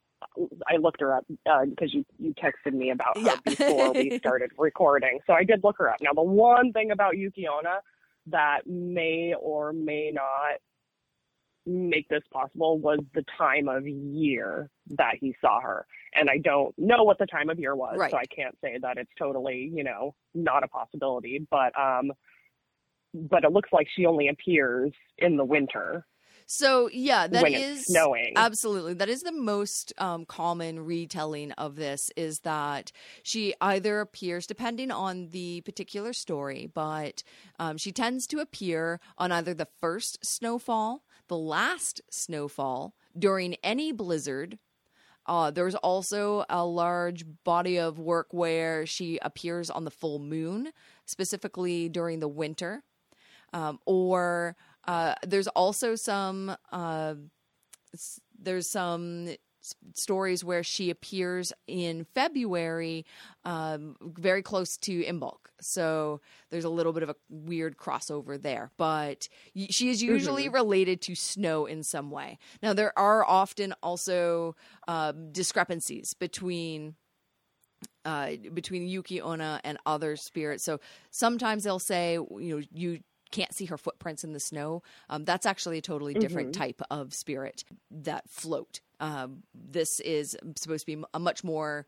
i 0.68 0.78
looked 0.78 1.02
her 1.02 1.16
up 1.16 1.26
because 1.28 1.66
uh, 1.82 1.98
you, 1.98 2.06
you 2.20 2.34
texted 2.36 2.74
me 2.74 2.92
about 2.92 3.18
her 3.18 3.24
yeah. 3.24 3.36
before 3.46 3.92
we 3.94 4.18
started 4.20 4.52
recording 4.56 5.18
so 5.26 5.34
i 5.34 5.44
did 5.44 5.64
look 5.64 5.78
her 5.78 5.90
up. 5.90 5.98
Now 6.02 6.14
the 6.14 6.24
one 6.24 6.72
thing 6.74 6.92
about 6.92 7.18
yuki 7.18 7.48
onna 7.48 7.80
that 8.28 8.68
may 8.68 9.34
or 9.40 9.74
may 9.74 10.12
not 10.14 10.60
make 11.66 12.08
this 12.10 12.24
possible 12.32 12.80
was 12.80 13.00
the 13.14 13.24
time 13.38 13.68
of 13.68 13.88
year 13.88 14.70
that 14.90 15.16
he 15.20 15.36
saw 15.42 15.62
her. 15.62 15.86
And 16.14 16.30
I 16.30 16.38
don't 16.38 16.74
know 16.78 17.04
what 17.04 17.20
the 17.20 17.26
time 17.26 17.50
of 17.50 17.60
year 17.60 17.76
was, 17.76 17.98
right. 17.98 18.12
so 18.12 18.18
I 18.18 18.26
can't 18.26 18.56
say 18.64 18.78
that 18.82 18.98
it's 18.98 19.12
totally, 19.18 19.72
you 19.74 19.84
know, 19.84 20.16
not 20.34 20.64
a 20.64 20.68
possibility. 20.68 21.46
But 21.50 21.78
um 21.80 22.12
but 23.14 23.44
it 23.44 23.52
looks 23.52 23.70
like 23.72 23.88
she 23.94 24.06
only 24.06 24.30
appears 24.30 24.92
in 25.18 25.38
the 25.38 25.46
winter. 25.46 26.06
So 26.46 26.90
yeah, 26.92 27.28
that 27.28 27.50
is 27.50 27.86
snowing. 27.86 28.34
Absolutely, 28.36 28.94
that 28.96 29.08
is 29.08 29.24
the 29.24 29.32
most 29.32 29.94
um, 29.98 30.26
common 30.26 30.84
retelling 30.84 31.54
of 31.54 31.78
this. 31.78 32.12
Is 32.18 32.40
that 32.40 32.92
she 33.24 33.54
either 33.62 34.02
appears, 34.02 34.48
depending 34.48 34.92
on 34.92 35.30
the 35.30 35.62
particular 35.62 36.12
story, 36.12 36.70
but 36.74 37.24
um, 37.58 37.78
she 37.78 37.94
tends 37.94 38.28
to 38.28 38.40
appear 38.40 39.00
on 39.18 39.32
either 39.32 39.54
the 39.54 39.68
first 39.80 40.26
snowfall, 40.26 41.04
the 41.32 41.38
last 41.38 42.02
snowfall, 42.12 42.94
during 43.18 43.56
any 43.64 43.94
blizzard. 43.94 44.60
Uh, 45.26 45.50
there's 45.50 45.76
also 45.76 46.44
a 46.50 46.66
large 46.66 47.24
body 47.46 47.80
of 47.80 48.00
work 48.00 48.28
where 48.32 48.86
she 48.86 49.18
appears 49.22 49.70
on 49.70 49.86
the 49.86 49.92
full 49.92 50.20
moon, 50.20 50.74
specifically 51.06 51.88
during 51.88 52.20
the 52.20 52.28
winter, 52.28 52.84
um, 53.54 53.80
or 53.86 54.58
uh, 54.90 55.16
there's 55.26 55.48
also 55.48 55.96
some 55.96 56.54
uh, 56.74 57.14
there's 58.38 58.68
some 58.70 59.30
stories 59.94 60.44
where 60.44 60.64
she 60.64 60.90
appears 60.90 61.54
in 61.68 62.06
February, 62.14 63.06
um, 63.46 63.96
very 64.02 64.42
close 64.42 64.78
to 64.78 65.04
Imbolc. 65.04 65.38
So 65.60 66.22
there's 66.50 66.66
a 66.66 66.70
little 66.70 66.94
bit 66.94 67.04
of 67.04 67.10
a 67.10 67.16
weird 67.30 67.78
crossover 67.78 68.42
there, 68.42 68.72
but 68.78 69.28
she 69.70 69.90
is 69.90 70.02
usually 70.02 70.46
mm-hmm. 70.46 70.56
related 70.56 71.02
to 71.04 71.16
snow 71.16 71.66
in 71.66 71.84
some 71.84 72.12
way. 72.12 72.40
Now 72.64 72.74
there 72.74 72.98
are 72.98 73.26
often 73.26 73.74
also 73.84 74.56
um, 74.88 75.32
discrepancies 75.32 76.14
between. 76.14 76.96
Uh, 78.04 78.32
between 78.54 78.88
Yuki 78.88 79.22
Onna 79.22 79.62
and 79.64 79.78
other 79.86 80.16
spirits, 80.16 80.64
so 80.64 80.80
sometimes 81.12 81.64
they'll 81.64 81.80
say, 81.80 82.14
you 82.14 82.58
know, 82.58 82.62
you 82.72 83.00
can't 83.32 83.54
see 83.54 83.66
her 83.66 83.78
footprints 83.78 84.24
in 84.24 84.34
the 84.34 84.40
snow. 84.40 84.84
Um, 85.10 85.26
that's 85.26 85.46
actually 85.46 85.78
a 85.78 85.82
totally 85.82 86.14
different 86.14 86.52
mm-hmm. 86.52 86.62
type 86.62 86.82
of 86.92 87.14
spirit 87.14 87.64
that 87.90 88.30
float. 88.30 88.82
Um, 89.02 89.44
this 89.54 90.00
is 90.00 90.38
supposed 90.56 90.86
to 90.88 90.96
be 90.96 91.04
a 91.14 91.20
much 91.20 91.44
more 91.44 91.86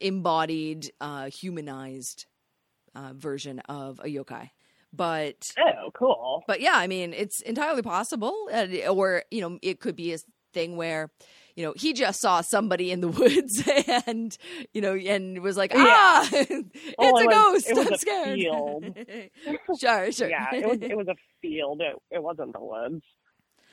embodied, 0.00 0.90
uh, 1.00 1.30
humanized 1.30 2.26
uh, 2.94 3.12
version 3.14 3.60
of 3.60 4.00
a 4.00 4.06
yokai. 4.06 4.50
But 4.92 5.52
oh, 5.58 5.90
cool. 5.92 6.42
But 6.48 6.60
yeah, 6.60 6.74
I 6.74 6.86
mean, 6.86 7.12
it's 7.12 7.40
entirely 7.42 7.82
possible, 7.82 8.48
or 8.90 9.24
you 9.30 9.40
know, 9.40 9.58
it 9.62 9.80
could 9.80 9.94
be 9.94 10.12
a 10.14 10.18
thing 10.52 10.76
where 10.76 11.10
you 11.56 11.64
know, 11.64 11.72
he 11.76 11.92
just 11.92 12.20
saw 12.20 12.40
somebody 12.40 12.90
in 12.90 13.00
the 13.00 13.08
woods 13.20 13.62
and, 14.06 14.36
you 14.72 14.80
know, 14.80 14.94
and 14.94 15.40
was 15.40 15.56
like, 15.56 15.72
ah, 15.74 16.28
yeah. 16.32 16.44
it's 16.50 16.94
well, 16.98 17.16
it 17.16 17.24
a 17.24 17.26
was, 17.26 17.34
ghost. 17.34 17.70
It 17.70 17.76
was 17.76 17.86
I'm 17.86 17.92
a 17.92 17.98
scared. 17.98 18.38
field. 18.38 18.84
sure, 19.80 20.12
sure. 20.12 20.28
Yeah, 20.28 20.46
it 20.52 20.66
was, 20.66 20.78
it 20.80 20.96
was 20.96 21.08
a 21.08 21.14
field. 21.40 21.80
It, 21.80 21.96
it 22.10 22.22
wasn't 22.22 22.52
the 22.52 22.60
woods. 22.60 23.02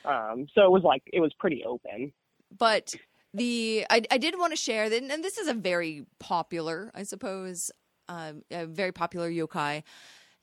Um, 0.06 0.47
so 0.54 0.63
it 0.63 0.71
was 0.71 0.84
like, 0.84 1.04
it 1.12 1.19
was 1.19 1.32
pretty 1.39 1.63
open. 1.65 2.13
But 2.57 2.95
the, 3.33 3.85
I, 3.89 4.01
I 4.11 4.17
did 4.17 4.37
want 4.37 4.51
to 4.51 4.57
share 4.57 4.89
that, 4.89 5.01
and 5.01 5.23
this 5.23 5.37
is 5.37 5.47
a 5.47 5.53
very 5.53 6.05
popular, 6.19 6.91
I 6.93 7.03
suppose, 7.03 7.71
um, 8.09 8.43
a 8.51 8.65
very 8.65 8.91
popular 8.91 9.29
yokai. 9.29 9.83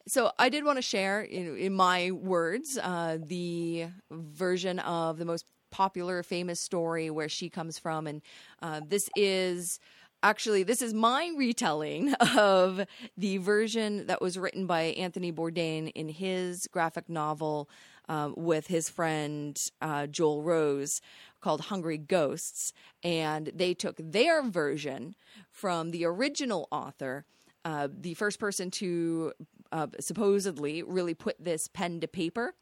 So 0.07 0.33
I 0.39 0.49
did 0.49 0.65
want 0.65 0.77
to 0.77 0.83
share, 0.83 1.21
in, 1.21 1.59
in 1.59 1.75
my 1.75 2.11
words, 2.13 2.79
uh, 2.83 3.19
the 3.23 3.89
version 4.11 4.79
of 4.79 5.19
the 5.19 5.27
most 5.27 5.45
popular, 5.71 6.23
famous 6.23 6.61
story 6.61 7.11
where 7.11 7.29
she 7.29 7.51
comes 7.51 7.79
from, 7.79 8.07
and 8.07 8.23
uh, 8.63 8.81
this 8.87 9.11
is 9.17 9.79
actually 10.23 10.63
this 10.63 10.83
is 10.83 10.95
my 10.95 11.33
retelling 11.37 12.15
of 12.37 12.85
the 13.17 13.39
version 13.39 14.07
that 14.07 14.21
was 14.21 14.39
written 14.39 14.67
by 14.67 14.83
Anthony 14.83 15.33
Bourdain 15.33 15.91
in 15.95 16.09
his 16.09 16.67
graphic 16.69 17.09
novel 17.09 17.69
um, 18.09 18.35
with 18.37 18.67
his 18.69 18.89
friend 18.89 19.61
uh, 19.81 20.07
Joel 20.07 20.43
Rose 20.43 21.01
called 21.41 21.63
Hungry 21.63 21.99
Ghosts, 21.99 22.73
and 23.05 23.53
they 23.55 23.75
took 23.75 23.97
their 23.99 24.43
version 24.43 25.15
from 25.51 25.91
the 25.91 26.05
original 26.05 26.69
author. 26.73 27.27
Uh, 27.65 27.89
the 27.93 28.15
first 28.15 28.41
person 28.41 28.71
to 28.71 29.33
uh, 29.73 29.89
supposedly 30.01 30.83
really 30.83 31.15
put 31.15 31.37
this 31.39 31.69
pen 31.69 32.01
to 32.01 32.09
paper. 32.09 32.55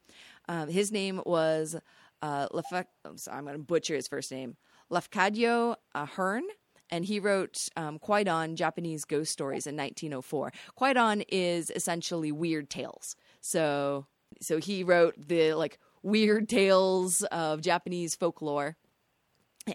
Uh, 0.49 0.65
his 0.65 0.91
name 0.91 1.21
was 1.25 1.75
uh, 2.21 2.47
Lef- 2.51 2.85
I'm, 3.05 3.17
sorry, 3.17 3.37
I'm 3.37 3.45
going 3.45 3.55
to 3.55 3.63
butcher 3.63 3.95
his 3.95 4.07
first 4.07 4.31
name, 4.31 4.57
Lafcadio 4.91 5.75
Hearn 5.95 6.43
and 6.89 7.05
he 7.05 7.19
wrote 7.19 7.69
um, 7.75 7.99
Kwaidan 7.99 8.55
Japanese 8.55 9.05
Ghost 9.05 9.31
Stories 9.31 9.67
in 9.67 9.75
1904. 9.75 10.51
Kwaidan 10.79 11.23
is 11.29 11.71
essentially 11.71 12.31
weird 12.31 12.69
tales. 12.69 13.15
So, 13.41 14.05
so 14.41 14.57
he 14.57 14.83
wrote 14.83 15.15
the 15.17 15.53
like 15.53 15.79
weird 16.03 16.47
tales 16.49 17.23
of 17.23 17.61
Japanese 17.61 18.15
folklore, 18.15 18.77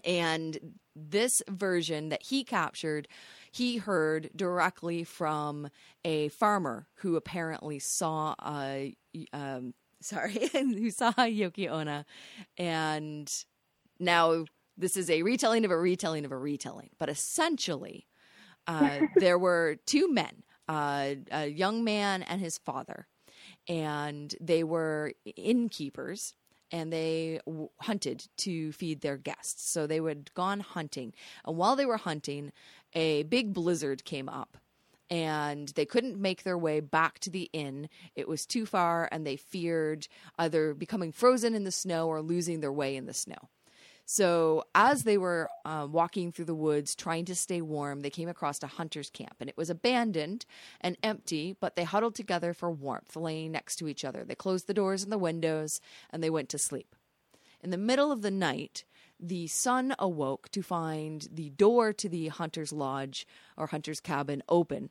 and 0.03 0.57
this 0.95 1.41
version 1.49 2.09
that 2.09 2.23
he 2.23 2.43
captured, 2.43 3.07
he 3.51 3.77
heard 3.77 4.29
directly 4.35 5.03
from 5.03 5.69
a 6.03 6.29
farmer 6.29 6.87
who 6.95 7.15
apparently 7.15 7.79
saw 7.79 8.35
a. 8.43 8.95
Um, 9.31 9.73
sorry, 10.01 10.49
who 10.51 10.91
saw 10.91 11.13
Yoko 11.13 11.69
Ona, 11.69 12.05
and 12.57 13.31
now 13.99 14.45
this 14.77 14.97
is 14.97 15.09
a 15.09 15.23
retelling 15.23 15.65
of 15.65 15.71
a 15.71 15.77
retelling 15.77 16.25
of 16.25 16.31
a 16.31 16.37
retelling. 16.37 16.89
But 16.97 17.09
essentially, 17.09 18.07
uh, 18.67 19.01
there 19.15 19.37
were 19.37 19.77
two 19.85 20.11
men, 20.11 20.43
uh, 20.67 21.15
a 21.31 21.47
young 21.47 21.83
man 21.83 22.23
and 22.23 22.41
his 22.41 22.57
father, 22.57 23.07
and 23.67 24.33
they 24.39 24.63
were 24.63 25.13
innkeepers 25.35 26.35
and 26.71 26.91
they 26.91 27.39
w- 27.45 27.69
hunted 27.81 28.27
to 28.37 28.71
feed 28.71 29.01
their 29.01 29.17
guests. 29.17 29.69
So 29.69 29.85
they 29.85 30.01
had 30.01 30.33
gone 30.33 30.59
hunting. 30.59 31.13
And 31.45 31.55
while 31.55 31.75
they 31.75 31.85
were 31.85 31.97
hunting, 31.97 32.51
a 32.93 33.23
big 33.23 33.53
blizzard 33.53 34.03
came 34.03 34.27
up 34.27 34.57
and 35.09 35.67
they 35.69 35.85
couldn't 35.85 36.19
make 36.19 36.41
their 36.41 36.57
way 36.57 36.79
back 36.79 37.19
to 37.19 37.29
the 37.29 37.47
inn. 37.53 37.89
It 38.15 38.27
was 38.27 38.47
too 38.47 38.65
far, 38.65 39.07
and 39.11 39.27
they 39.27 39.35
feared 39.35 40.07
either 40.39 40.73
becoming 40.73 41.11
frozen 41.11 41.53
in 41.53 41.65
the 41.65 41.71
snow 41.71 42.07
or 42.07 42.21
losing 42.21 42.61
their 42.61 42.71
way 42.71 42.95
in 42.95 43.05
the 43.05 43.13
snow. 43.13 43.49
So, 44.05 44.65
as 44.75 45.03
they 45.03 45.17
were 45.17 45.49
uh, 45.63 45.87
walking 45.89 46.31
through 46.31 46.45
the 46.45 46.55
woods 46.55 46.93
trying 46.93 47.23
to 47.25 47.35
stay 47.35 47.61
warm, 47.61 48.01
they 48.01 48.09
came 48.09 48.27
across 48.27 48.61
a 48.61 48.67
hunter's 48.67 49.09
camp 49.09 49.35
and 49.39 49.49
it 49.49 49.57
was 49.57 49.69
abandoned 49.69 50.45
and 50.81 50.97
empty, 51.01 51.55
but 51.59 51.75
they 51.75 51.85
huddled 51.85 52.15
together 52.15 52.53
for 52.53 52.69
warmth, 52.69 53.15
laying 53.15 53.53
next 53.53 53.77
to 53.77 53.87
each 53.87 54.03
other. 54.03 54.25
They 54.25 54.35
closed 54.35 54.67
the 54.67 54.73
doors 54.73 55.03
and 55.03 55.11
the 55.11 55.17
windows 55.17 55.79
and 56.09 56.21
they 56.21 56.29
went 56.29 56.49
to 56.49 56.57
sleep. 56.57 56.95
In 57.61 57.69
the 57.69 57.77
middle 57.77 58.11
of 58.11 58.21
the 58.21 58.31
night, 58.31 58.83
the 59.17 59.47
son 59.47 59.95
awoke 59.97 60.49
to 60.49 60.61
find 60.61 61.29
the 61.31 61.51
door 61.51 61.93
to 61.93 62.09
the 62.09 62.27
hunter's 62.27 62.73
lodge 62.73 63.25
or 63.55 63.67
hunter's 63.67 64.01
cabin 64.01 64.43
open. 64.49 64.89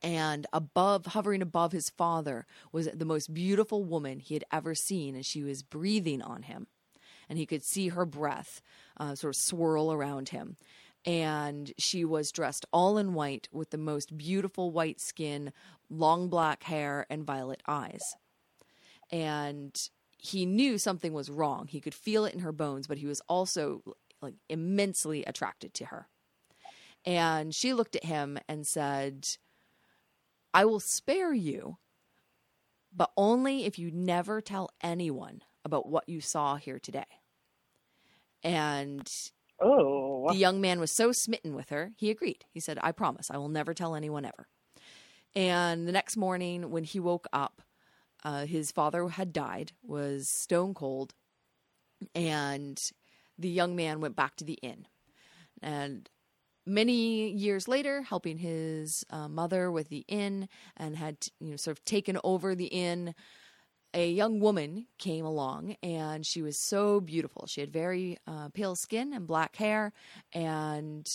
And 0.00 0.46
above, 0.52 1.06
hovering 1.06 1.42
above 1.42 1.72
his 1.72 1.90
father, 1.90 2.46
was 2.70 2.88
the 2.94 3.04
most 3.04 3.34
beautiful 3.34 3.82
woman 3.82 4.20
he 4.20 4.34
had 4.34 4.44
ever 4.52 4.76
seen, 4.76 5.16
and 5.16 5.26
she 5.26 5.42
was 5.42 5.64
breathing 5.64 6.22
on 6.22 6.42
him 6.42 6.68
and 7.28 7.38
he 7.38 7.46
could 7.46 7.62
see 7.62 7.88
her 7.88 8.06
breath 8.06 8.62
uh, 8.98 9.14
sort 9.14 9.34
of 9.34 9.40
swirl 9.40 9.92
around 9.92 10.30
him. 10.30 10.56
And 11.04 11.72
she 11.78 12.04
was 12.04 12.32
dressed 12.32 12.66
all 12.72 12.98
in 12.98 13.14
white 13.14 13.48
with 13.52 13.70
the 13.70 13.78
most 13.78 14.16
beautiful 14.16 14.72
white 14.72 15.00
skin, 15.00 15.52
long 15.88 16.28
black 16.28 16.64
hair, 16.64 17.06
and 17.08 17.24
violet 17.24 17.62
eyes. 17.66 18.16
And 19.12 19.80
he 20.18 20.46
knew 20.46 20.78
something 20.78 21.12
was 21.12 21.30
wrong. 21.30 21.68
He 21.68 21.80
could 21.80 21.94
feel 21.94 22.24
it 22.24 22.34
in 22.34 22.40
her 22.40 22.52
bones, 22.52 22.86
but 22.86 22.98
he 22.98 23.06
was 23.06 23.20
also 23.28 23.82
like 24.20 24.34
immensely 24.48 25.24
attracted 25.24 25.74
to 25.74 25.86
her. 25.86 26.08
And 27.04 27.54
she 27.54 27.72
looked 27.72 27.94
at 27.94 28.04
him 28.04 28.38
and 28.48 28.66
said, 28.66 29.28
I 30.52 30.64
will 30.64 30.80
spare 30.80 31.32
you, 31.32 31.76
but 32.94 33.12
only 33.16 33.64
if 33.64 33.78
you 33.78 33.90
never 33.92 34.40
tell 34.40 34.70
anyone 34.82 35.42
about 35.66 35.88
what 35.88 36.08
you 36.08 36.20
saw 36.20 36.56
here 36.56 36.78
today. 36.78 37.04
And 38.42 39.06
oh. 39.60 40.28
the 40.30 40.36
young 40.36 40.60
man 40.60 40.78
was 40.78 40.96
so 40.96 41.10
smitten 41.12 41.54
with 41.54 41.70
her, 41.70 41.90
he 41.96 42.08
agreed. 42.10 42.44
He 42.52 42.60
said, 42.60 42.78
I 42.80 42.92
promise, 42.92 43.30
I 43.30 43.36
will 43.36 43.48
never 43.48 43.74
tell 43.74 43.94
anyone 43.94 44.24
ever. 44.24 44.46
And 45.34 45.86
the 45.86 45.92
next 45.92 46.16
morning, 46.16 46.70
when 46.70 46.84
he 46.84 47.00
woke 47.00 47.26
up, 47.32 47.60
uh, 48.24 48.46
his 48.46 48.70
father 48.70 49.08
had 49.08 49.32
died, 49.32 49.72
was 49.82 50.28
stone 50.42 50.72
cold, 50.72 51.14
and 52.14 52.78
the 53.38 53.48
young 53.48 53.76
man 53.76 54.00
went 54.00 54.16
back 54.16 54.36
to 54.36 54.44
the 54.44 54.58
inn. 54.62 54.86
And 55.60 56.08
many 56.64 57.30
years 57.30 57.66
later, 57.66 58.02
helping 58.02 58.38
his 58.38 59.04
uh, 59.10 59.28
mother 59.28 59.70
with 59.70 59.88
the 59.88 60.04
inn, 60.08 60.48
and 60.76 60.96
had 60.96 61.18
you 61.40 61.50
know 61.50 61.56
sort 61.56 61.76
of 61.76 61.84
taken 61.84 62.18
over 62.24 62.54
the 62.54 62.66
inn 62.66 63.14
a 63.94 64.10
young 64.10 64.40
woman 64.40 64.86
came 64.98 65.24
along 65.24 65.76
and 65.82 66.24
she 66.26 66.42
was 66.42 66.58
so 66.58 67.00
beautiful. 67.00 67.46
She 67.46 67.60
had 67.60 67.72
very 67.72 68.18
uh, 68.26 68.48
pale 68.50 68.76
skin 68.76 69.12
and 69.12 69.26
black 69.26 69.56
hair, 69.56 69.92
and 70.32 71.08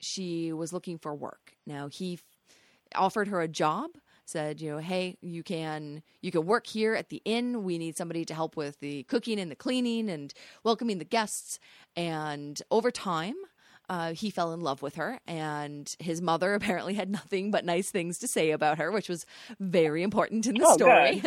she 0.00 0.52
was 0.52 0.72
looking 0.72 0.98
for 0.98 1.14
work. 1.14 1.54
Now 1.66 1.88
he 1.88 2.14
f- 2.14 2.22
offered 2.94 3.28
her 3.28 3.40
a 3.40 3.48
job. 3.48 3.90
Said, 4.28 4.60
you 4.60 4.72
know, 4.72 4.78
hey, 4.78 5.16
you 5.20 5.44
can 5.44 6.02
you 6.20 6.32
can 6.32 6.46
work 6.46 6.66
here 6.66 6.94
at 6.96 7.10
the 7.10 7.22
inn. 7.24 7.62
We 7.62 7.78
need 7.78 7.96
somebody 7.96 8.24
to 8.24 8.34
help 8.34 8.56
with 8.56 8.80
the 8.80 9.04
cooking 9.04 9.38
and 9.38 9.52
the 9.52 9.56
cleaning 9.56 10.10
and 10.10 10.34
welcoming 10.64 10.98
the 10.98 11.04
guests. 11.04 11.60
And 11.94 12.60
over 12.72 12.90
time, 12.90 13.36
uh, 13.88 14.12
he 14.12 14.30
fell 14.30 14.52
in 14.52 14.60
love 14.60 14.82
with 14.82 14.96
her, 14.96 15.18
and 15.26 15.94
his 15.98 16.20
mother 16.20 16.54
apparently 16.54 16.94
had 16.94 17.10
nothing 17.10 17.50
but 17.50 17.64
nice 17.64 17.90
things 17.90 18.18
to 18.18 18.28
say 18.28 18.50
about 18.50 18.78
her, 18.78 18.90
which 18.90 19.08
was 19.08 19.26
very 19.60 20.02
important 20.02 20.46
in 20.46 20.54
the 20.54 20.64
Oh, 20.66 20.74
story. 20.74 21.22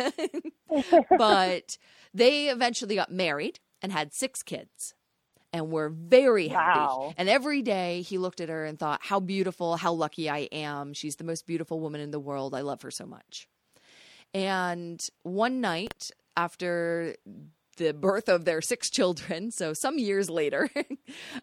but 1.18 1.78
they 2.14 2.48
eventually 2.48 2.94
got 2.94 3.10
married 3.10 3.58
and 3.82 3.92
had 3.92 4.12
six 4.12 4.42
kids 4.42 4.94
and 5.52 5.70
were 5.70 5.88
very 5.88 6.48
happy. 6.48 6.78
Wow. 6.78 7.14
And 7.16 7.28
every 7.28 7.62
day 7.62 8.02
he 8.02 8.18
looked 8.18 8.40
at 8.40 8.48
her 8.48 8.64
and 8.64 8.78
thought, 8.78 9.00
How 9.02 9.18
beautiful, 9.20 9.76
how 9.76 9.92
lucky 9.92 10.30
I 10.30 10.48
am. 10.52 10.92
She's 10.94 11.16
the 11.16 11.24
most 11.24 11.46
beautiful 11.46 11.80
woman 11.80 12.00
in 12.00 12.10
the 12.12 12.20
world. 12.20 12.54
I 12.54 12.60
love 12.60 12.82
her 12.82 12.90
so 12.90 13.04
much. 13.06 13.48
And 14.32 15.04
one 15.24 15.60
night 15.60 16.10
after 16.36 17.16
the 17.78 17.92
birth 17.92 18.28
of 18.28 18.44
their 18.44 18.60
six 18.60 18.90
children, 18.90 19.50
so 19.50 19.72
some 19.72 19.98
years 19.98 20.30
later, 20.30 20.70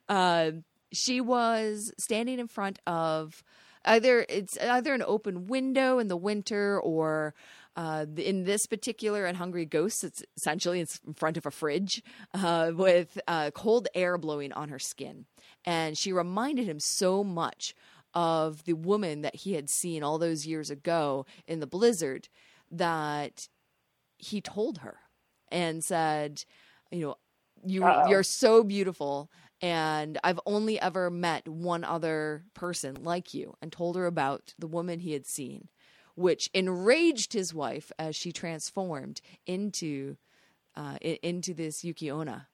uh, 0.08 0.51
she 0.91 1.21
was 1.21 1.91
standing 1.97 2.39
in 2.39 2.47
front 2.47 2.80
of 2.88 3.43
either 3.86 4.26
it's 4.30 4.58
either 4.58 4.93
an 4.93 5.04
open 5.06 5.47
window 5.47 6.00
in 6.00 6.08
the 6.08 6.17
winter 6.17 6.80
or 6.80 7.34
uh, 7.76 8.06
in 8.17 8.43
this 8.43 8.65
particular 8.65 9.26
and 9.26 9.38
Hungry 9.38 9.65
Ghosts, 9.65 10.04
it's 10.04 10.23
essentially 10.36 10.82
it's 10.82 11.00
in 11.06 11.13
front 11.13 11.38
of 11.38 11.45
a 11.45 11.52
fridge 11.52 12.02
uh, 12.34 12.71
with 12.73 13.19
uh, 13.28 13.52
cold 13.52 13.88
air 13.93 14.17
blowing 14.17 14.52
on 14.52 14.69
her 14.69 14.80
skin. 14.80 15.26
And 15.63 15.95
she 15.95 16.12
reminded 16.12 16.67
him 16.67 16.80
so 16.80 17.23
much 17.23 17.76
of 18.15 18.63
the 18.65 18.73
woman 18.73 19.21
that 19.21 19.36
he 19.36 19.54
had 19.54 19.69
seen 19.69 20.02
all 20.02 20.17
those 20.17 20.47
years 20.47 20.71
ago 20.71 21.28
in 21.45 21.60
the 21.60 21.67
blizzard 21.67 22.30
that 22.71 23.47
he 24.17 24.41
told 24.41 24.80
her 24.80 24.97
and 25.52 25.84
said, 25.84 26.43
you 26.91 27.02
know, 27.02 27.15
you 27.63 27.84
Uh-oh. 27.84 28.10
you're 28.10 28.23
so 28.23 28.63
beautiful 28.63 29.30
and 29.62 30.17
I've 30.24 30.39
only 30.46 30.80
ever 30.80 31.10
met 31.10 31.48
one 31.48 31.84
other 31.84 32.43
person 32.54 33.04
like 33.04 33.34
you 33.34 33.56
and 33.62 33.72
told 33.72 33.96
her 33.96 34.06
about 34.06 34.54
the 34.60 34.67
woman 34.67 35.00
he 35.00 35.13
had 35.13 35.26
seen 35.26 35.70
which 36.15 36.50
enraged 36.54 37.34
his 37.34 37.54
wife 37.54 37.91
as 38.00 38.15
she 38.15 38.32
transformed 38.32 39.22
into 39.46 40.17
uh, 40.76 40.98
into 41.02 41.54
this 41.54 41.84
Yuki 41.84 42.10
Onna 42.10 42.48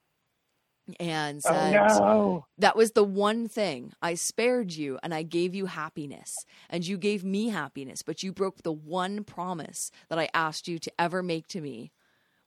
and 1.00 1.42
Oh 1.46 1.50
said 1.50 1.74
no. 1.74 2.46
that 2.58 2.76
was 2.76 2.92
the 2.92 3.04
one 3.06 3.48
thing 3.48 3.94
I 4.02 4.16
spared 4.16 4.74
you 4.74 5.00
and 5.02 5.13
I 5.13 5.24
gave 5.24 5.56
you 5.56 5.66
happiness 5.68 6.46
and 6.70 6.86
you 6.86 6.98
gave 6.98 7.24
me 7.24 7.50
happiness 7.50 8.02
but 8.02 8.22
you 8.22 8.34
broke 8.34 8.63
the 8.63 8.72
one 8.74 9.24
promise 9.24 9.92
that 10.10 10.20
I 10.20 10.30
asked 10.34 10.68
you 10.68 10.80
to 10.80 10.92
ever 11.00 11.24
make 11.24 11.48
to 11.50 11.62
me 11.62 11.92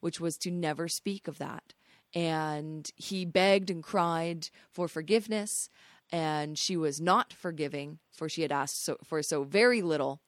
which 0.00 0.20
was 0.20 0.36
to 0.38 0.50
never 0.50 0.86
speak 0.88 1.28
of 1.28 1.38
that 1.38 1.72
and 2.16 2.90
he 2.96 3.26
begged 3.26 3.70
and 3.70 3.84
cried 3.84 4.50
for 4.72 4.88
forgiveness 4.88 5.70
and 6.12 6.58
she 6.58 6.76
was 6.76 7.00
not 7.00 7.32
forgiving 7.34 8.00
for 8.12 8.28
she 8.30 8.42
had 8.42 8.52
asked 8.52 8.84
so, 8.84 8.98
for 9.04 9.22
so 9.22 9.44
very 9.44 9.82
little 9.82 10.22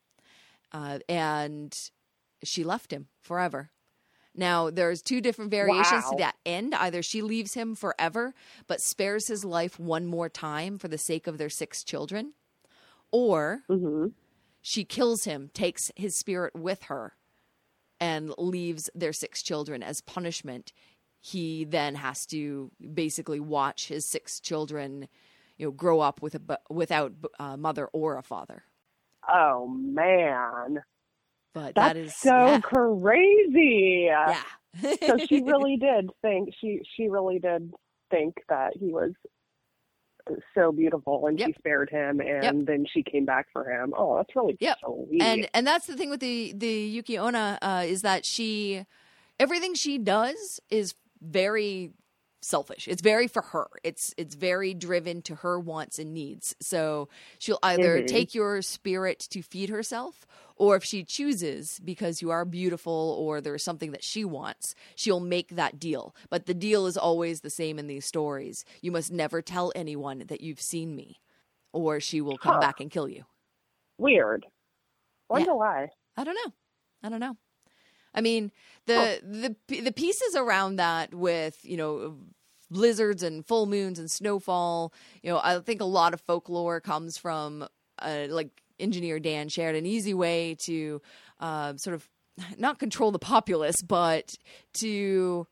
uh, 0.73 1.01
and 1.09 1.91
she 2.45 2.65
left 2.65 2.93
him 2.93 3.09
forever. 3.21 3.71
Now, 4.35 4.71
there's 4.71 5.03
two 5.03 5.21
different 5.21 5.51
variations 5.51 6.07
Wow. 6.07 6.11
to 6.11 6.17
that 6.17 6.37
end. 6.47 6.75
Either 6.75 7.03
she 7.03 7.23
leaves 7.23 7.55
him 7.55 7.75
forever, 7.75 8.35
but 8.69 8.81
spares 8.81 9.29
his 9.29 9.45
life 9.45 9.81
one 9.81 10.07
more 10.07 10.29
time 10.29 10.79
for 10.79 10.89
the 10.89 10.99
sake 10.99 11.27
of 11.27 11.39
their 11.39 11.51
six 11.51 11.85
children, 11.85 12.35
or 13.13 13.65
hmm 13.69 14.09
she 14.63 14.85
kills 14.85 15.25
him, 15.25 15.51
takes 15.55 15.91
his 15.97 16.17
spirit 16.17 16.55
with 16.55 16.85
her, 16.85 17.15
and 18.01 18.35
leaves 18.39 18.91
their 18.95 19.13
six 19.13 19.43
children 19.43 19.83
as 19.83 20.01
punishment. 20.01 20.73
He 21.21 21.65
then 21.65 21.97
has 21.97 22.27
to 22.27 22.71
basically 22.95 23.41
watch 23.41 23.89
his 23.89 24.07
six 24.07 24.41
children, 24.41 25.09
you 25.59 25.67
know, 25.67 25.73
grow 25.73 26.01
up 26.01 26.23
with 26.23 26.35
a 26.37 26.41
without 26.71 27.13
a 27.39 27.57
mother 27.57 27.89
or 27.89 28.19
a 28.19 28.23
father. 28.23 28.65
Oh 29.29 29.69
man, 29.69 30.79
But 31.55 31.77
that's 31.77 31.97
that 31.97 31.97
is 31.97 32.17
so 32.25 32.35
yeah, 32.35 32.61
crazy. 32.63 34.09
yeah. 34.25 34.43
so 35.09 35.19
she 35.29 35.43
really 35.43 35.77
did 35.79 36.11
think 36.23 36.51
she 36.61 36.81
she 36.97 37.09
really 37.09 37.39
did 37.41 37.73
think 38.11 38.37
that 38.49 38.73
he 38.79 38.93
was 38.93 39.13
so 40.57 40.73
beautiful 40.73 41.27
and 41.29 41.41
Yep. 41.41 41.43
she 41.43 41.55
spared 41.59 41.91
him 41.91 42.21
and 42.21 42.67
then 42.67 42.87
she 42.93 43.03
came 43.03 43.25
back 43.27 43.47
for 43.53 43.71
him. 43.71 43.95
Oh, 43.97 44.17
that's 44.17 44.35
really 44.37 44.59
Yep. 44.61 44.79
sweet. 44.85 45.19
and 45.21 45.49
and 45.55 45.67
that's 45.67 45.87
the 45.87 45.97
thing 45.97 46.11
with 46.11 46.21
the 46.21 46.53
the 46.57 46.69
Yuki 46.69 47.19
Onna 47.19 47.59
uh, 47.63 47.85
is 47.87 48.03
that 48.03 48.25
she 48.25 48.85
everything 49.41 49.75
she 49.75 49.99
does 49.99 50.61
is 50.71 50.95
very 51.21 51.93
selfish. 52.41 52.87
It's 52.87 53.03
very 53.03 53.27
for 53.27 53.43
her. 53.43 53.67
It's 53.83 54.15
it's 54.17 54.35
very 54.37 54.73
driven 54.75 55.23
to 55.23 55.35
her 55.37 55.59
wants 55.59 55.99
and 55.99 56.15
needs. 56.15 56.55
So 56.61 57.09
she'll 57.39 57.59
either 57.65 58.01
Mhm. 58.01 58.07
take 58.07 58.35
your 58.35 58.63
spirit 58.63 59.19
to 59.31 59.43
feed 59.43 59.71
herself 59.71 60.25
or 60.57 60.77
if 60.77 60.85
she 60.85 61.03
chooses 61.05 61.81
because 61.85 62.23
you 62.23 62.31
are 62.31 62.45
beautiful 62.45 63.17
or 63.19 63.41
there's 63.41 63.65
something 63.65 63.91
that 63.93 64.05
she 64.05 64.25
wants, 64.25 64.75
she'll 64.95 65.21
make 65.21 65.49
that 65.57 65.81
deal. 65.81 66.15
But 66.31 66.47
the 66.47 66.55
deal 66.55 66.87
is 66.87 66.97
always 66.97 67.41
the 67.41 67.51
same 67.51 67.79
in 67.79 67.89
these 67.89 68.07
stories. 68.07 68.65
You 68.83 68.93
must 68.93 69.11
never 69.13 69.43
tell 69.43 69.73
anyone 69.75 70.25
that 70.29 70.41
you've 70.41 70.61
seen 70.61 70.95
me 70.95 71.21
or 71.73 71.99
she 72.01 72.21
will 72.21 72.39
come 72.39 72.53
Huh. 72.53 72.61
back 72.61 72.79
and 72.81 72.91
kill 72.91 73.09
you. 73.09 73.25
Weird. 73.99 74.47
Wonder 75.29 75.51
Yeah. 75.51 75.55
why. 75.55 75.89
I 76.17 76.25
don't 76.25 76.35
know. 76.35 76.53
I 77.03 77.09
don't 77.09 77.21
know. 77.21 77.37
I 78.19 78.21
mean, 78.21 78.51
the 78.87 79.21
the 79.69 79.81
the 79.81 79.93
pieces 79.93 80.35
around 80.35 80.77
that 80.77 81.15
with 81.15 81.57
you 81.63 81.77
know 81.77 82.17
blizzards 82.69 83.23
and 83.23 83.47
full 83.47 83.67
moons 83.67 84.01
and 84.01 84.11
snowfall. 84.11 84.93
You 85.23 85.31
know, 85.31 85.41
I 85.43 85.61
think 85.61 85.81
a 85.81 85.85
lot 85.85 86.15
of 86.15 86.21
folklore 86.23 86.81
comes 86.81 87.17
from 87.17 87.69
uh, 88.01 88.27
like 88.29 88.51
engineer 88.81 89.21
Dan 89.21 89.49
shared 89.49 89.77
an 89.77 89.87
easy 89.87 90.15
way 90.15 90.57
to 90.65 91.01
uh, 91.39 91.77
sort 91.77 91.95
of 91.95 92.09
not 92.59 92.81
control 92.81 93.13
the 93.13 93.21
populace, 93.21 93.83
but 93.83 94.35
to 94.81 95.47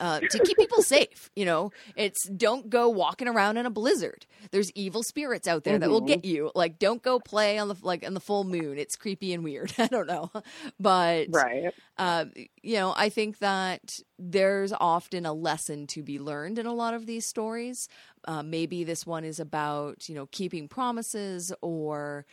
uh, 0.00 0.20
to 0.20 0.40
keep 0.40 0.56
people 0.58 0.82
safe. 0.82 1.30
You 1.36 1.44
know, 1.44 1.70
it's 1.96 2.28
don't 2.28 2.68
go 2.68 2.88
walking 2.88 3.28
around 3.28 3.56
in 3.56 3.66
a 3.66 3.70
blizzard. 3.70 4.26
There's 4.50 4.70
evil 4.72 5.02
spirits 5.02 5.48
out 5.48 5.64
there 5.64 5.78
that 5.78 5.88
will 5.90 6.02
Mhm. 6.02 6.06
get 6.08 6.24
you. 6.24 6.50
Like, 6.54 6.78
don't 6.78 7.02
go 7.02 7.18
play 7.18 7.58
on 7.58 7.68
the 7.68 7.76
like 7.82 8.04
on 8.06 8.14
the 8.14 8.20
full 8.20 8.44
moon. 8.44 8.78
It's 8.78 8.96
creepy 8.96 9.32
and 9.32 9.42
weird. 9.44 9.72
I 9.78 9.86
don't 9.86 10.06
know, 10.06 10.30
but 10.80 11.28
Right. 11.30 11.72
uh, 11.96 12.26
you 12.62 12.74
know, 12.74 12.92
I 12.96 13.08
think 13.08 13.38
that 13.38 13.98
there's 14.18 14.72
often 14.72 15.24
a 15.26 15.32
lesson 15.32 15.86
to 15.88 16.02
be 16.02 16.18
learned 16.18 16.58
in 16.58 16.66
a 16.66 16.74
lot 16.74 16.94
of 16.94 17.06
these 17.06 17.26
stories. 17.26 17.88
Uh, 18.26 18.42
maybe 18.42 18.84
this 18.84 19.06
one 19.06 19.24
is 19.24 19.40
about 19.40 20.08
you 20.08 20.14
know 20.14 20.26
keeping 20.32 20.68
promises 20.68 21.52
or 21.62 22.26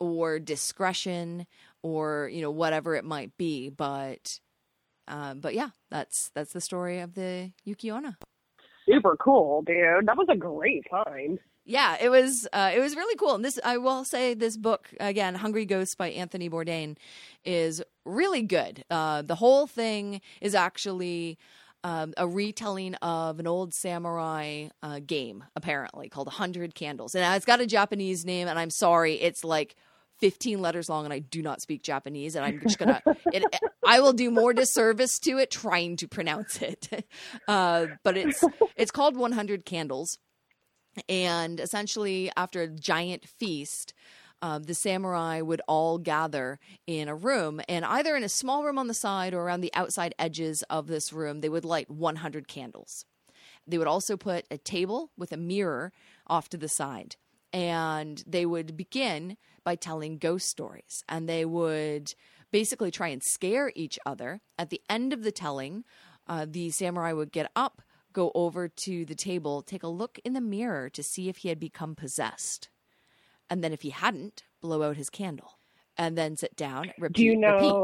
or 0.00 0.38
discretion 0.38 1.46
or 1.82 2.28
you 2.32 2.42
know 2.42 2.50
whatever 2.50 2.94
it 2.94 3.04
might 3.04 3.36
be, 3.36 3.68
but. 3.68 4.40
Um, 5.08 5.40
but 5.40 5.54
yeah, 5.54 5.70
that's 5.90 6.30
that's 6.34 6.52
the 6.52 6.60
story 6.60 7.00
of 7.00 7.14
the 7.14 7.52
Yuki 7.64 7.90
Onna. 7.90 8.16
Super 8.86 9.16
cool, 9.16 9.62
dude. 9.62 10.06
That 10.06 10.16
was 10.16 10.26
a 10.30 10.36
great 10.36 10.84
time. 10.90 11.38
Yeah, 11.66 11.96
it 12.00 12.10
was 12.10 12.46
uh, 12.52 12.72
it 12.74 12.80
was 12.80 12.94
really 12.94 13.16
cool. 13.16 13.34
And 13.34 13.44
this 13.44 13.58
I 13.64 13.78
will 13.78 14.04
say 14.04 14.34
this 14.34 14.56
book 14.56 14.90
again, 15.00 15.34
Hungry 15.34 15.64
Ghosts 15.64 15.94
by 15.94 16.10
Anthony 16.10 16.50
Bourdain, 16.50 16.96
is 17.44 17.82
really 18.04 18.42
good. 18.42 18.84
Uh, 18.90 19.22
the 19.22 19.36
whole 19.36 19.66
thing 19.66 20.20
is 20.42 20.54
actually 20.54 21.38
um, 21.82 22.12
a 22.18 22.26
retelling 22.26 22.94
of 22.96 23.40
an 23.40 23.46
old 23.46 23.72
samurai 23.72 24.68
uh, 24.82 25.00
game, 25.06 25.44
apparently 25.56 26.10
called 26.10 26.28
Hundred 26.28 26.74
Candles, 26.74 27.14
and 27.14 27.34
it's 27.34 27.46
got 27.46 27.60
a 27.60 27.66
Japanese 27.66 28.26
name. 28.26 28.46
And 28.46 28.58
I'm 28.58 28.70
sorry, 28.70 29.14
it's 29.14 29.42
like 29.42 29.74
15 30.24 30.62
letters 30.62 30.88
long, 30.88 31.04
and 31.04 31.12
I 31.12 31.18
do 31.18 31.42
not 31.42 31.60
speak 31.60 31.82
Japanese, 31.82 32.34
and 32.34 32.46
I'm 32.46 32.58
just 32.62 32.78
gonna. 32.78 33.02
It, 33.26 33.44
I 33.86 34.00
will 34.00 34.14
do 34.14 34.30
more 34.30 34.54
disservice 34.54 35.18
to 35.18 35.36
it 35.36 35.50
trying 35.50 35.96
to 35.96 36.08
pronounce 36.08 36.62
it, 36.62 37.04
uh, 37.46 37.88
but 38.02 38.16
it's 38.16 38.42
it's 38.74 38.90
called 38.90 39.18
100 39.18 39.66
Candles. 39.66 40.16
And 41.10 41.60
essentially 41.60 42.30
after 42.38 42.62
a 42.62 42.68
giant 42.68 43.28
feast 43.28 43.92
um, 44.40 44.62
the 44.62 44.74
samurai 44.74 45.42
would 45.42 45.60
all 45.68 45.98
gather 45.98 46.58
in 46.86 47.08
a 47.08 47.14
room 47.14 47.60
and 47.68 47.84
either 47.84 48.16
in 48.16 48.24
a 48.24 48.28
small 48.30 48.64
room 48.64 48.78
on 48.78 48.86
the 48.86 48.94
side 48.94 49.34
or 49.34 49.42
around 49.42 49.60
the 49.60 49.74
outside 49.74 50.14
edges 50.18 50.62
of 50.70 50.86
this 50.86 51.12
room 51.12 51.42
they 51.42 51.50
would 51.50 51.66
light 51.66 51.90
100 51.90 52.48
candles. 52.48 53.04
They 53.66 53.76
would 53.76 53.86
also 53.86 54.16
put 54.16 54.46
a 54.50 54.56
table 54.56 55.10
with 55.18 55.32
a 55.32 55.36
mirror 55.36 55.92
off 56.26 56.48
to 56.48 56.56
the 56.56 56.68
side 56.68 57.16
and 57.54 58.22
they 58.26 58.44
would 58.44 58.76
begin 58.76 59.36
by 59.64 59.76
telling 59.76 60.18
ghost 60.18 60.48
stories 60.48 61.04
and 61.08 61.26
they 61.28 61.44
would 61.44 62.12
basically 62.50 62.90
try 62.90 63.08
and 63.08 63.22
scare 63.22 63.72
each 63.74 63.98
other 64.04 64.40
at 64.58 64.68
the 64.70 64.82
end 64.90 65.12
of 65.14 65.22
the 65.22 65.32
telling 65.32 65.84
uh, 66.26 66.44
the 66.48 66.70
samurai 66.70 67.12
would 67.12 67.32
get 67.32 67.50
up 67.56 67.80
go 68.12 68.30
over 68.34 68.68
to 68.68 69.04
the 69.04 69.14
table, 69.14 69.60
take 69.60 69.82
a 69.82 69.88
look 69.88 70.18
in 70.24 70.32
the 70.32 70.40
mirror 70.40 70.88
to 70.88 71.02
see 71.02 71.28
if 71.28 71.38
he 71.38 71.48
had 71.48 71.58
become 71.58 71.94
possessed. 71.94 72.68
And 73.50 73.62
then 73.62 73.72
if 73.72 73.82
he 73.82 73.90
hadn't, 73.90 74.44
blow 74.62 74.84
out 74.84 74.96
his 74.96 75.10
candle. 75.10 75.58
And 75.98 76.16
then 76.16 76.36
sit 76.36 76.56
down, 76.56 76.92
repeat, 76.98 77.16
Do 77.16 77.24
you 77.24 77.36
know 77.36 77.80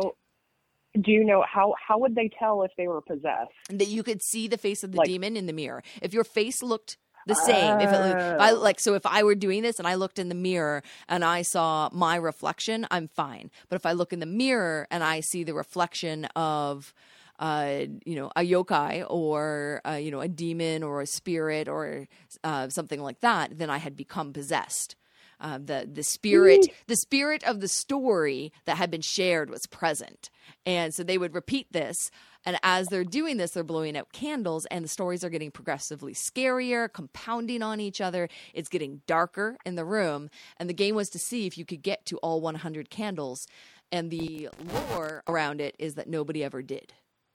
repeat. 0.95 1.05
do 1.05 1.11
you 1.13 1.25
know 1.25 1.45
how 1.47 1.75
how 1.87 1.99
would 1.99 2.15
they 2.15 2.31
tell 2.39 2.63
if 2.63 2.71
they 2.77 2.89
were 2.89 3.01
possessed? 3.01 3.51
That 3.69 3.89
you 3.89 4.03
could 4.03 4.23
see 4.23 4.49
the 4.49 4.57
face 4.57 4.83
of 4.83 4.93
the 4.93 4.99
Like- 4.99 5.09
demon 5.09 5.37
in 5.37 5.47
the 5.47 5.53
mirror. 5.53 5.83
If 6.01 6.15
your 6.15 6.25
face 6.25 6.63
looked 6.63 6.97
the 7.27 7.35
same, 7.35 7.81
if, 7.81 7.93
it, 7.93 8.19
if 8.19 8.41
I 8.41 8.51
Oh. 8.51 8.61
like, 8.61 8.81
so 8.81 8.95
if 8.95 9.05
I 9.07 9.23
were 9.23 9.35
doing 9.35 9.63
this 9.63 9.79
and 9.79 9.87
I 9.87 9.95
looked 9.95 10.19
in 10.19 10.29
the 10.29 10.35
mirror 10.35 10.83
and 11.09 11.25
I 11.25 11.43
saw 11.43 11.89
my 11.93 12.17
reflection, 12.17 12.87
I'm 12.91 13.09
fine. 13.09 13.51
But 13.69 13.77
if 13.77 13.87
I 13.87 13.93
look 13.93 14.13
in 14.13 14.21
the 14.21 14.27
mirror 14.27 14.87
and 14.91 15.03
I 15.05 15.21
see 15.21 15.45
the 15.45 15.55
reflection 15.55 16.25
of, 16.37 16.95
uh, 17.39 17.85
you 18.05 18.17
know, 18.17 18.31
a 18.37 18.43
yokai 18.43 19.05
or 19.09 19.81
uh, 19.87 19.93
you 19.93 20.11
know 20.11 20.21
a 20.21 20.29
demon 20.29 20.83
or 20.83 21.01
a 21.01 21.07
spirit 21.07 21.69
or 21.69 22.07
uh, 22.45 22.69
something 22.69 23.01
like 23.01 23.21
that, 23.21 23.59
then 23.59 23.71
I 23.71 23.79
had 23.79 23.97
become 23.97 24.33
possessed. 24.33 24.97
Uh, 25.41 25.57
the 25.57 25.89
the 25.91 26.03
spirit 26.03 26.67
the 26.87 26.97
spirit 26.97 27.43
of 27.45 27.61
the 27.61 27.69
story 27.69 28.53
that 28.67 28.77
had 28.77 28.91
been 28.91 29.01
shared 29.01 29.49
was 29.49 29.67
present, 29.71 30.29
and 30.67 30.93
so 30.93 31.03
they 31.03 31.17
would 31.17 31.35
repeat 31.35 31.67
this. 31.73 32.11
And 32.47 32.59
as 32.63 32.89
they're 32.89 33.05
doing 33.05 33.37
this, 33.37 33.51
they're 33.53 33.63
blowing 33.65 33.97
out 33.97 34.13
candles, 34.13 34.67
and 34.67 34.85
the 34.85 34.89
stories 34.89 35.23
are 35.25 35.31
getting 35.31 35.51
progressively 35.51 36.15
scarier, 36.15 36.91
compounding 36.93 37.63
on 37.63 37.81
each 37.81 38.01
other. 38.01 38.29
It's 38.55 38.69
getting 38.69 39.03
darker 39.07 39.59
in 39.67 39.75
the 39.75 39.85
room, 39.85 40.31
and 40.57 40.69
the 40.69 40.75
game 40.75 40.95
was 40.95 41.11
to 41.11 41.19
see 41.19 41.47
if 41.47 41.59
you 41.59 41.65
could 41.65 41.83
get 41.83 42.07
to 42.07 42.17
all 42.19 42.41
100 42.41 42.89
candles. 42.91 43.47
And 43.93 44.11
the 44.11 44.49
lore 44.93 45.23
around 45.29 45.61
it 45.61 45.75
is 45.79 45.95
that 45.97 46.09
nobody 46.09 46.43
ever 46.45 46.63
did. 46.63 46.93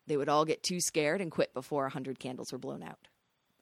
They 0.08 0.18
would 0.18 0.30
all 0.30 0.46
get 0.46 0.64
too 0.64 0.80
scared 0.80 1.20
and 1.22 1.30
quit 1.32 1.54
before 1.54 1.84
100 1.84 2.18
candles 2.20 2.52
were 2.52 2.58
blown 2.60 2.82
out 2.84 3.08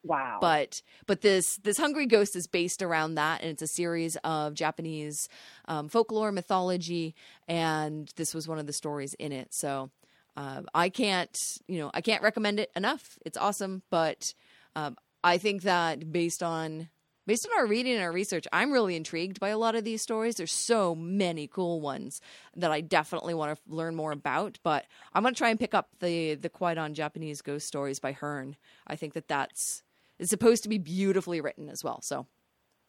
Wow. 0.06 0.40
but 0.42 0.82
but 1.08 1.22
this 1.22 1.56
this 1.64 1.78
hungry 1.78 2.06
ghost 2.06 2.36
is 2.36 2.46
based 2.46 2.82
around 2.82 3.16
that 3.16 3.40
and 3.40 3.50
it's 3.52 3.62
a 3.62 3.68
series 3.68 4.18
of 4.26 4.54
japanese 4.54 5.30
um, 5.70 5.88
folklore 5.88 6.34
mythology 6.34 7.16
and 7.48 8.12
this 8.18 8.34
was 8.34 8.46
one 8.46 8.60
of 8.60 8.68
the 8.68 8.74
stories 8.74 9.14
in 9.14 9.32
it 9.32 9.54
so 9.54 9.92
uh, 10.38 10.62
i 10.74 10.90
can't 10.90 11.38
you 11.68 11.80
know 11.80 11.92
i 11.94 12.02
can't 12.02 12.24
recommend 12.24 12.60
it 12.60 12.72
enough 12.76 13.18
it's 13.26 13.38
awesome 13.38 13.82
but 13.90 14.34
um, 14.76 14.96
i 15.24 15.38
think 15.38 15.64
that 15.64 16.12
based 16.12 16.44
on 16.44 16.90
based 17.26 17.48
on 17.48 17.58
our 17.58 17.68
reading 17.68 17.94
and 17.94 18.04
our 18.04 18.12
research 18.12 18.48
i'm 18.52 18.72
really 18.72 18.96
intrigued 18.96 19.40
by 19.40 19.50
a 19.50 19.58
lot 19.58 19.76
of 19.76 19.84
these 19.84 20.02
stories 20.02 20.36
there's 20.36 20.52
so 20.52 20.94
many 20.96 21.48
cool 21.48 21.82
ones 21.82 22.22
that 22.56 22.72
i 22.72 22.82
definitely 22.82 23.34
want 23.34 23.56
to 23.56 23.74
learn 23.74 23.96
more 23.96 24.12
about 24.12 24.58
but 24.64 24.86
i'm 25.14 25.24
going 25.24 25.34
to 25.34 25.38
try 25.38 25.50
and 25.50 25.60
pick 25.60 25.74
up 25.74 25.90
the 26.00 26.36
the 26.36 26.50
Kwaidan 26.50 26.94
japanese 26.94 27.42
ghost 27.42 27.68
stories 27.68 28.00
by 28.00 28.12
hearn 28.12 28.56
i 28.88 28.96
think 28.96 29.14
that 29.14 29.28
that's 29.28 29.84
it's 30.20 30.30
supposed 30.30 30.64
to 30.64 30.70
be 30.70 30.78
beautifully 30.78 31.42
written 31.42 31.70
as 31.70 31.84
well. 31.84 32.02
So, 32.02 32.28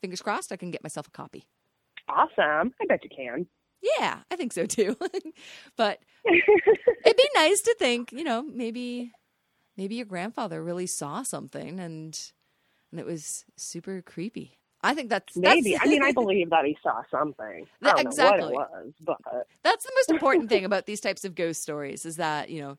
fingers 0.01 0.22
crossed, 0.22 0.53
I 0.53 0.57
can 0.57 0.70
get 0.70 0.82
myself 0.82 1.09
a 1.09 1.11
copy. 1.11 1.45
awesome. 2.09 2.72
I 2.80 2.86
bet 2.88 3.03
you 3.03 3.11
can. 3.14 3.47
Yeah, 3.99 4.20
I 4.30 4.37
think 4.37 4.53
so 4.53 4.66
too. 4.66 4.97
but 5.76 6.01
it'd 6.24 7.16
be 7.16 7.28
nice 7.35 7.61
to 7.62 7.74
think, 7.78 8.12
you 8.12 8.24
know, 8.24 8.43
maybe 8.43 9.12
maybe 9.76 9.97
your 9.97 10.07
grandfather 10.07 10.62
really 10.62 10.87
saw 10.87 11.22
something 11.22 11.80
and 11.80 12.18
and 12.91 13.01
it 13.01 13.07
was 13.07 13.45
super 13.57 14.03
creepy. 14.03 14.59
I 14.82 14.95
think 14.95 15.09
that's 15.11 15.37
Maybe. 15.37 15.72
That's, 15.72 15.85
I 15.85 15.89
mean, 15.89 16.03
I 16.03 16.12
believe 16.12 16.51
that 16.51 16.64
he 16.64 16.76
saw 16.82 17.03
something. 17.11 17.66
I 17.82 17.87
That- 17.87 17.97
don't 17.97 18.07
exactly. 18.07 18.41
know 18.53 18.55
what 18.55 18.70
it 18.80 18.85
was, 18.87 18.93
but 19.05 19.47
that's 19.62 19.85
the 19.85 19.93
most 19.97 20.11
important 20.11 20.49
thing 20.49 20.64
about 20.64 20.87
these 20.87 21.01
types 21.01 21.24
of 21.24 21.35
ghost 21.35 21.62
stories 21.62 22.05
is 22.07 22.16
that 22.16 22.51
you 22.51 22.61
know 22.61 22.78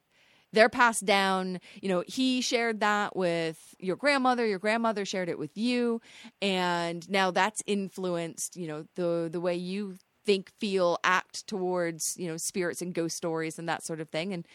they're 0.54 0.70
passed 0.70 1.04
down 1.06 1.60
you 1.82 1.90
know 1.90 2.04
he 2.08 2.40
shared 2.40 2.80
that 2.80 3.16
with 3.16 3.76
your 3.80 3.96
grandmother 3.98 4.46
your 4.46 4.60
grandmother 4.60 5.04
shared 5.04 5.28
it 5.28 5.38
with 5.38 5.58
you 5.58 6.00
and 6.42 7.10
now 7.10 7.30
that's 7.32 7.62
influenced 7.66 8.56
you 8.56 8.68
know 8.68 8.86
the 8.96 9.28
the 9.30 9.42
way 9.42 9.56
you 9.56 9.96
think 10.26 10.52
feel 10.60 10.98
act 11.04 11.48
towards 11.48 12.18
you 12.18 12.28
know 12.28 12.38
spirits 12.38 12.82
and 12.82 12.94
ghost 12.94 13.16
stories 13.16 13.60
and 13.60 13.70
that 13.70 13.84
sort 13.84 14.00
of 14.00 14.10
thing 14.10 14.34
and 14.34 14.48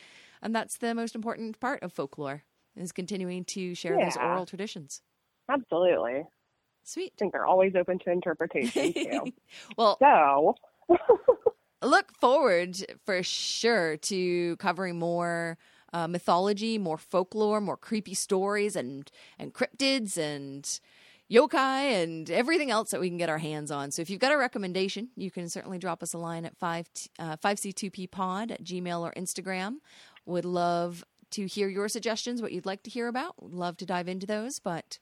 and 0.42 0.54
that's 0.54 0.78
the 0.78 0.94
most 0.94 1.14
important 1.14 1.58
part 1.60 1.82
of 1.82 1.92
folklore 1.92 2.42
is 2.76 2.92
continuing 2.92 3.44
to 3.44 3.74
share 3.74 3.98
those 3.98 4.16
oral 4.16 4.46
traditions 4.46 5.02
absolutely. 5.48 6.24
Sweet. 6.82 7.12
I 7.14 7.18
think 7.18 7.32
they're 7.32 7.46
always 7.46 7.74
open 7.76 7.98
to 8.00 8.10
interpretation 8.10 8.92
too. 8.92 9.32
well 9.76 9.98
so, 10.00 10.54
look 11.82 12.12
forward 12.18 12.76
for 13.04 13.22
sure 13.22 13.96
to 13.98 14.56
covering 14.56 14.98
more 14.98 15.58
uh, 15.92 16.06
mythology, 16.06 16.78
more 16.78 16.98
folklore, 16.98 17.60
more 17.60 17.76
creepy 17.76 18.14
stories, 18.14 18.76
and 18.76 19.10
and 19.38 19.52
cryptids 19.52 20.16
and 20.16 20.80
yokai 21.30 22.02
and 22.02 22.30
everything 22.30 22.70
else 22.70 22.90
that 22.90 23.00
we 23.00 23.08
can 23.08 23.18
get 23.18 23.28
our 23.28 23.38
hands 23.38 23.70
on. 23.70 23.90
So 23.90 24.02
if 24.02 24.10
you've 24.10 24.20
got 24.20 24.32
a 24.32 24.38
recommendation, 24.38 25.10
you 25.16 25.30
can 25.30 25.48
certainly 25.48 25.78
drop 25.78 26.02
us 26.02 26.12
a 26.12 26.18
line 26.18 26.44
at 26.44 26.56
5 26.56 26.88
uh, 27.18 27.36
5c2p 27.36 28.10
pod 28.10 28.50
at 28.50 28.64
gmail 28.64 29.00
or 29.00 29.12
Instagram. 29.12 29.76
Would 30.26 30.44
love 30.44 31.04
to 31.30 31.46
hear 31.46 31.68
your 31.68 31.88
suggestions, 31.88 32.42
what 32.42 32.52
you'd 32.52 32.66
like 32.66 32.82
to 32.82 32.90
hear 32.90 33.06
about. 33.06 33.42
Would 33.42 33.54
love 33.54 33.76
to 33.78 33.86
dive 33.86 34.08
into 34.08 34.26
those. 34.26 34.58
But 34.58 34.98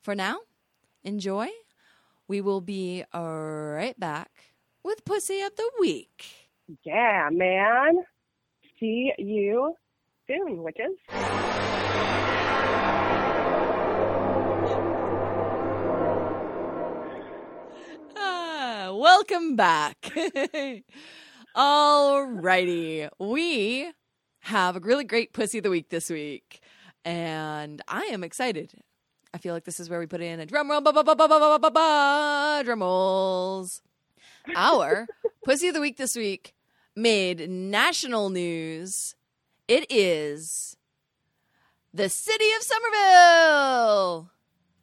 for 0.00 0.14
now, 0.14 0.38
enjoy. 1.02 1.48
We 2.28 2.40
will 2.40 2.60
be 2.60 3.04
right 3.12 3.98
back 3.98 4.30
with 4.84 5.04
Pussy 5.04 5.40
of 5.40 5.56
the 5.56 5.70
Week. 5.80 6.24
yeah, 6.84 7.28
man. 7.32 8.04
See 8.78 9.12
you 9.18 9.74
soon, 10.26 10.62
witches. 10.62 11.57
Welcome 18.98 19.54
back. 19.54 20.10
Alrighty. 21.56 23.08
We 23.20 23.92
have 24.40 24.76
a 24.76 24.80
really 24.80 25.04
great 25.04 25.32
Pussy 25.32 25.58
of 25.58 25.64
the 25.64 25.70
Week 25.70 25.88
this 25.88 26.10
week. 26.10 26.60
And 27.04 27.80
I 27.86 28.06
am 28.06 28.24
excited. 28.24 28.72
I 29.32 29.38
feel 29.38 29.54
like 29.54 29.64
this 29.64 29.78
is 29.78 29.88
where 29.88 30.00
we 30.00 30.06
put 30.06 30.20
in 30.20 30.40
a 30.40 30.46
drum 30.46 30.68
roll, 30.68 30.80
ba 30.80 30.92
ba 30.92 31.04
ba 31.04 31.14
ba 31.14 31.28
ba 31.28 31.38
ba 31.38 31.58
ba 31.60 31.70
ba, 31.70 32.62
drum 32.64 32.80
rolls. 32.80 33.82
Our 34.56 35.06
Pussy 35.44 35.68
of 35.68 35.74
the 35.74 35.80
Week 35.80 35.96
this 35.96 36.16
week 36.16 36.54
made 36.96 37.48
national 37.48 38.30
news. 38.30 39.14
It 39.68 39.86
is 39.90 40.76
the 41.94 42.08
city 42.08 42.50
of 42.56 42.62
Somerville, 42.62 44.30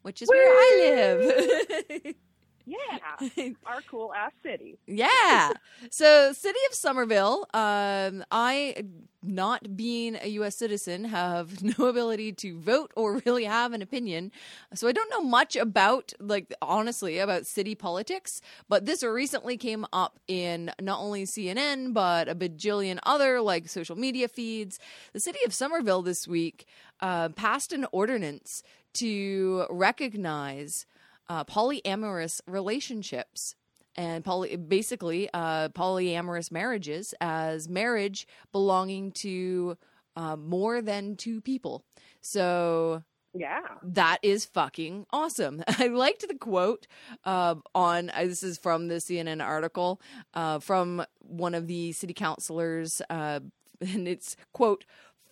which 0.03 0.21
is 0.21 0.29
where 0.29 0.47
I 0.47 0.77
live. 0.79 2.15
Yeah, 2.65 3.51
our 3.65 3.81
cool 3.89 4.13
ass 4.13 4.31
city. 4.43 4.77
Yeah. 4.87 5.51
So, 5.91 6.33
city 6.33 6.57
of 6.67 6.73
Somerville. 6.73 7.47
Um, 7.53 8.23
I, 8.31 8.83
not 9.21 9.75
being 9.75 10.17
a 10.19 10.27
U.S. 10.29 10.55
citizen, 10.55 11.05
have 11.05 11.61
no 11.77 11.85
ability 11.85 12.31
to 12.33 12.59
vote 12.59 12.91
or 12.95 13.21
really 13.25 13.43
have 13.43 13.73
an 13.73 13.81
opinion. 13.81 14.31
So 14.73 14.87
I 14.87 14.93
don't 14.93 15.09
know 15.11 15.21
much 15.21 15.55
about, 15.55 16.13
like, 16.19 16.53
honestly, 16.61 17.19
about 17.19 17.45
city 17.45 17.75
politics. 17.75 18.41
But 18.67 18.85
this 18.85 19.03
recently 19.03 19.57
came 19.57 19.85
up 19.93 20.19
in 20.27 20.71
not 20.81 20.99
only 20.99 21.25
CNN 21.25 21.93
but 21.93 22.27
a 22.27 22.35
bajillion 22.35 22.97
other 23.03 23.41
like 23.41 23.67
social 23.69 23.95
media 23.95 24.27
feeds. 24.27 24.79
The 25.13 25.19
city 25.19 25.39
of 25.45 25.53
Somerville 25.53 26.01
this 26.01 26.27
week 26.27 26.65
uh, 26.99 27.29
passed 27.29 27.73
an 27.73 27.85
ordinance 27.91 28.63
to 28.95 29.65
recognize 29.69 30.85
uh, 31.29 31.43
polyamorous 31.43 32.41
relationships 32.47 33.55
and 33.95 34.23
poly- 34.23 34.55
basically 34.57 35.29
uh, 35.33 35.69
polyamorous 35.69 36.51
marriages 36.51 37.13
as 37.21 37.69
marriage 37.69 38.27
belonging 38.51 39.11
to 39.11 39.77
uh, 40.15 40.35
more 40.35 40.81
than 40.81 41.15
two 41.15 41.41
people. 41.41 41.83
So 42.21 43.03
Yeah. 43.33 43.61
that 43.83 44.19
is 44.21 44.45
fucking 44.45 45.05
awesome. 45.11 45.63
I 45.79 45.87
liked 45.87 46.27
the 46.27 46.35
quote 46.35 46.87
uh, 47.23 47.55
on 47.73 48.09
uh, 48.09 48.23
this 48.23 48.43
is 48.43 48.57
from 48.57 48.87
the 48.87 48.95
CNN 49.01 49.43
article 49.43 50.01
uh, 50.33 50.59
from 50.59 51.05
one 51.19 51.53
of 51.55 51.67
the 51.67 51.91
city 51.91 52.13
councilors, 52.13 53.01
uh, 53.09 53.39
and 53.81 54.07
it's 54.07 54.35
quote: 54.53 54.85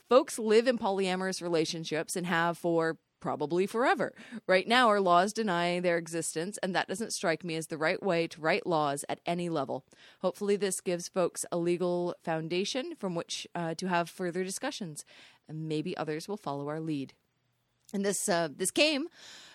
"Folks 0.10 0.38
live 0.40 0.68
in 0.68 0.78
polyamorous 0.78 1.42
relationships 1.42 2.16
and 2.16 2.26
have 2.28 2.58
for." 2.58 2.98
Probably 3.24 3.66
forever. 3.66 4.14
Right 4.48 4.68
now, 4.68 4.90
our 4.90 5.00
laws 5.00 5.32
deny 5.32 5.80
their 5.80 5.98
existence, 5.98 6.60
and 6.62 6.76
that 6.76 6.90
doesn't 6.90 7.14
strike 7.14 7.44
me 7.46 7.56
as 7.56 7.68
the 7.68 7.78
right 7.78 8.04
way 8.04 8.28
to 8.28 8.42
write 8.42 8.68
laws 8.68 9.06
at 9.08 9.22
any 9.26 9.48
level. 9.48 9.86
Hopefully, 10.20 10.58
this 10.58 10.82
gives 10.82 11.08
folks 11.08 11.46
a 11.50 11.58
legal 11.58 12.16
foundation 12.22 12.96
from 13.00 13.16
which 13.16 13.48
uh, 13.56 13.76
to 13.76 13.88
have 13.88 14.10
further 14.10 14.44
discussions, 14.44 15.06
and 15.48 15.70
maybe 15.70 15.96
others 15.96 16.28
will 16.28 16.38
follow 16.38 16.68
our 16.68 16.82
lead 16.82 17.14
and 17.94 18.04
this 18.04 18.28
uh, 18.28 18.50
this 18.56 18.72
came 18.72 19.08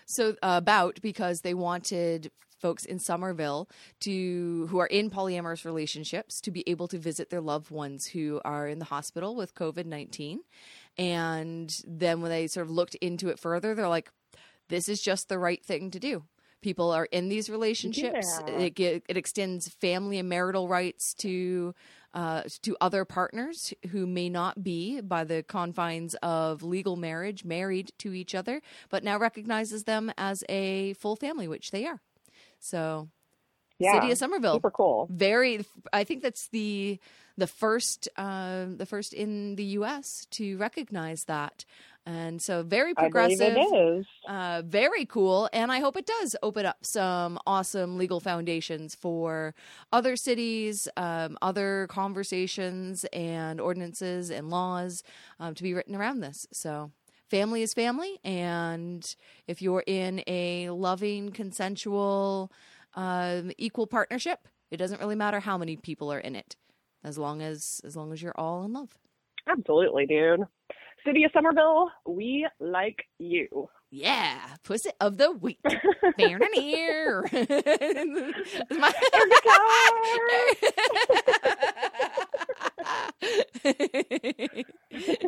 so 0.05 0.29
uh, 0.41 0.55
about 0.57 0.99
because 1.01 1.41
they 1.41 1.53
wanted 1.53 2.31
folks 2.59 2.83
in 2.85 2.99
Somerville 2.99 3.69
to 4.01 4.67
who 4.69 4.79
are 4.79 4.87
in 4.87 5.09
polyamorous 5.09 5.63
relationships 5.63 6.41
to 6.41 6.51
be 6.51 6.63
able 6.67 6.87
to 6.87 6.97
visit 6.97 7.29
their 7.29 7.41
loved 7.41 7.71
ones 7.71 8.07
who 8.07 8.41
are 8.43 8.67
in 8.67 8.79
the 8.79 8.85
hospital 8.85 9.35
with 9.35 9.55
COVID 9.55 9.85
nineteen, 9.85 10.41
and 10.99 11.81
then 11.87 12.21
when 12.21 12.29
they 12.29 12.47
sort 12.47 12.67
of 12.67 12.71
looked 12.71 12.95
into 12.95 13.29
it 13.29 13.39
further, 13.39 13.73
they're 13.73 13.87
like, 13.87 14.11
"This 14.67 14.89
is 14.89 15.01
just 15.01 15.29
the 15.29 15.39
right 15.39 15.63
thing 15.63 15.91
to 15.91 15.99
do." 15.99 16.25
People 16.61 16.91
are 16.91 17.05
in 17.05 17.29
these 17.29 17.49
relationships. 17.49 18.41
Yeah. 18.45 18.57
It, 18.57 19.03
it 19.07 19.15
extends 19.17 19.69
family 19.69 20.19
and 20.19 20.27
marital 20.27 20.67
rights 20.67 21.13
to 21.15 21.73
uh, 22.13 22.43
to 22.63 22.75
other 22.81 23.05
partners 23.05 23.73
who 23.91 24.05
may 24.05 24.29
not 24.29 24.61
be, 24.61 24.99
by 24.99 25.23
the 25.23 25.41
confines 25.43 26.15
of 26.15 26.63
legal 26.63 26.97
marriage, 26.97 27.45
married 27.45 27.93
to 27.99 28.13
each 28.13 28.35
other, 28.35 28.61
but 28.89 29.03
now 29.03 29.17
recognizes 29.17 29.85
them 29.85 30.11
as 30.17 30.43
a 30.49 30.93
full 30.93 31.15
family, 31.15 31.47
which 31.47 31.71
they 31.71 31.85
are. 31.85 32.01
So, 32.59 33.07
Yeah. 33.79 33.93
City 33.93 34.11
of 34.11 34.17
Somerville, 34.17 34.53
Super 34.55 34.71
cool. 34.71 35.09
very. 35.09 35.65
I 35.93 36.03
think 36.03 36.21
that's 36.23 36.47
the 36.49 36.99
the 37.37 37.47
first 37.47 38.09
uh, 38.17 38.65
the 38.75 38.85
first 38.85 39.13
in 39.13 39.55
the 39.55 39.63
U.S. 39.79 40.27
to 40.31 40.57
recognize 40.57 41.25
that, 41.25 41.65
and 42.05 42.41
so 42.41 42.63
very 42.63 42.93
I 42.97 43.09
believe 43.09 43.39
progressive 43.39 43.55
it 43.55 43.59
is. 43.59 44.05
uh, 44.27 44.61
very 44.65 45.05
cool. 45.05 45.49
And 45.53 45.71
I 45.71 45.79
hope 45.79 45.97
it 45.97 46.05
does 46.05 46.35
open 46.43 46.65
up 46.65 46.77
some 46.85 47.39
awesome 47.47 47.97
legal 47.97 48.19
foundations 48.19 48.95
for 48.95 49.55
other 49.91 50.15
cities, 50.15 50.87
um, 50.97 51.37
other 51.41 51.87
conversations 51.89 53.05
and 53.13 53.61
ordinances 53.61 54.29
and 54.29 54.49
laws 54.49 55.03
um, 55.39 55.55
to 55.55 55.63
be 55.63 55.73
written 55.73 55.95
around 55.95 56.19
this. 56.21 56.47
So, 56.51 56.91
family 57.29 57.61
is 57.61 57.73
family. 57.73 58.19
And 58.23 59.15
if 59.47 59.61
you're 59.61 59.83
in 59.87 60.23
a 60.27 60.69
loving, 60.71 61.31
consensual, 61.31 62.51
um, 62.99 63.51
equal 63.57 63.87
partnership, 63.87 64.47
it 64.71 64.77
doesn't 64.77 64.99
really 64.99 65.15
matter 65.15 65.39
how 65.39 65.57
many 65.57 65.77
people 65.77 66.11
are 66.11 66.19
in 66.19 66.35
it. 66.35 66.55
As 67.01 67.17
long 67.17 67.41
as 67.41 67.79
as 67.85 67.95
long 67.95 68.11
as 68.11 68.21
you're 68.21 68.37
all 68.37 68.63
in 68.63 68.73
love. 68.73 68.97
Absolutely, 69.47 70.05
dude. 70.05 70.41
City 71.05 71.23
of 71.23 71.31
Somerville, 71.33 71.89
we 72.05 72.45
like 72.59 73.05
you. 73.19 73.69
Yeah, 73.89 74.37
pussy 74.63 74.89
of 74.99 75.17
the 75.17 75.31
week. 75.31 75.61
Down 76.17 76.41
in 76.43 76.61
here. 76.61 77.23
My- 78.69 78.93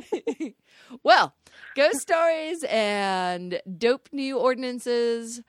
well, 1.03 1.33
ghost 1.75 2.01
stories 2.01 2.63
and 2.69 3.61
dope 3.77 4.09
new 4.11 4.37
ordinances. 4.37 5.41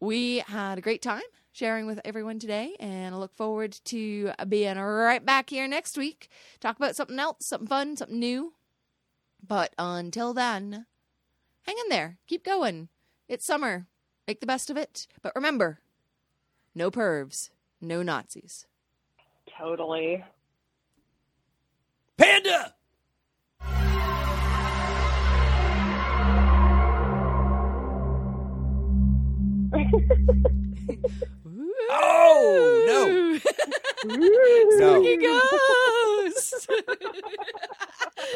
We 0.00 0.38
had 0.46 0.78
a 0.78 0.80
great 0.80 1.02
time 1.02 1.22
sharing 1.50 1.86
with 1.86 2.00
everyone 2.04 2.38
today, 2.38 2.76
and 2.78 3.14
I 3.14 3.18
look 3.18 3.34
forward 3.34 3.76
to 3.86 4.30
being 4.48 4.78
right 4.78 5.24
back 5.24 5.50
here 5.50 5.66
next 5.66 5.98
week. 5.98 6.28
Talk 6.60 6.76
about 6.76 6.94
something 6.94 7.18
else, 7.18 7.46
something 7.46 7.66
fun, 7.66 7.96
something 7.96 8.18
new. 8.18 8.54
But 9.44 9.74
until 9.76 10.32
then, 10.32 10.86
hang 11.62 11.76
in 11.84 11.88
there. 11.88 12.18
Keep 12.28 12.44
going. 12.44 12.88
It's 13.28 13.44
summer. 13.44 13.86
Make 14.28 14.40
the 14.40 14.46
best 14.46 14.70
of 14.70 14.76
it. 14.76 15.08
But 15.20 15.34
remember 15.34 15.80
no 16.76 16.92
pervs, 16.92 17.50
no 17.80 18.02
Nazis. 18.02 18.66
Totally. 19.58 20.24
Panda! 22.16 22.74
Oh, 31.90 32.84
no! 32.86 33.38
No. 34.04 34.70
Spooky 34.76 35.16
ghost. 35.16 36.70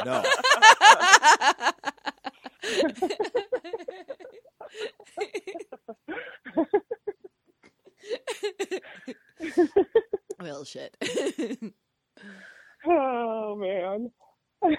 No. 0.05 0.23
well, 10.41 10.65
shit. 10.65 10.97
Oh 12.87 13.57
man. 13.57 14.11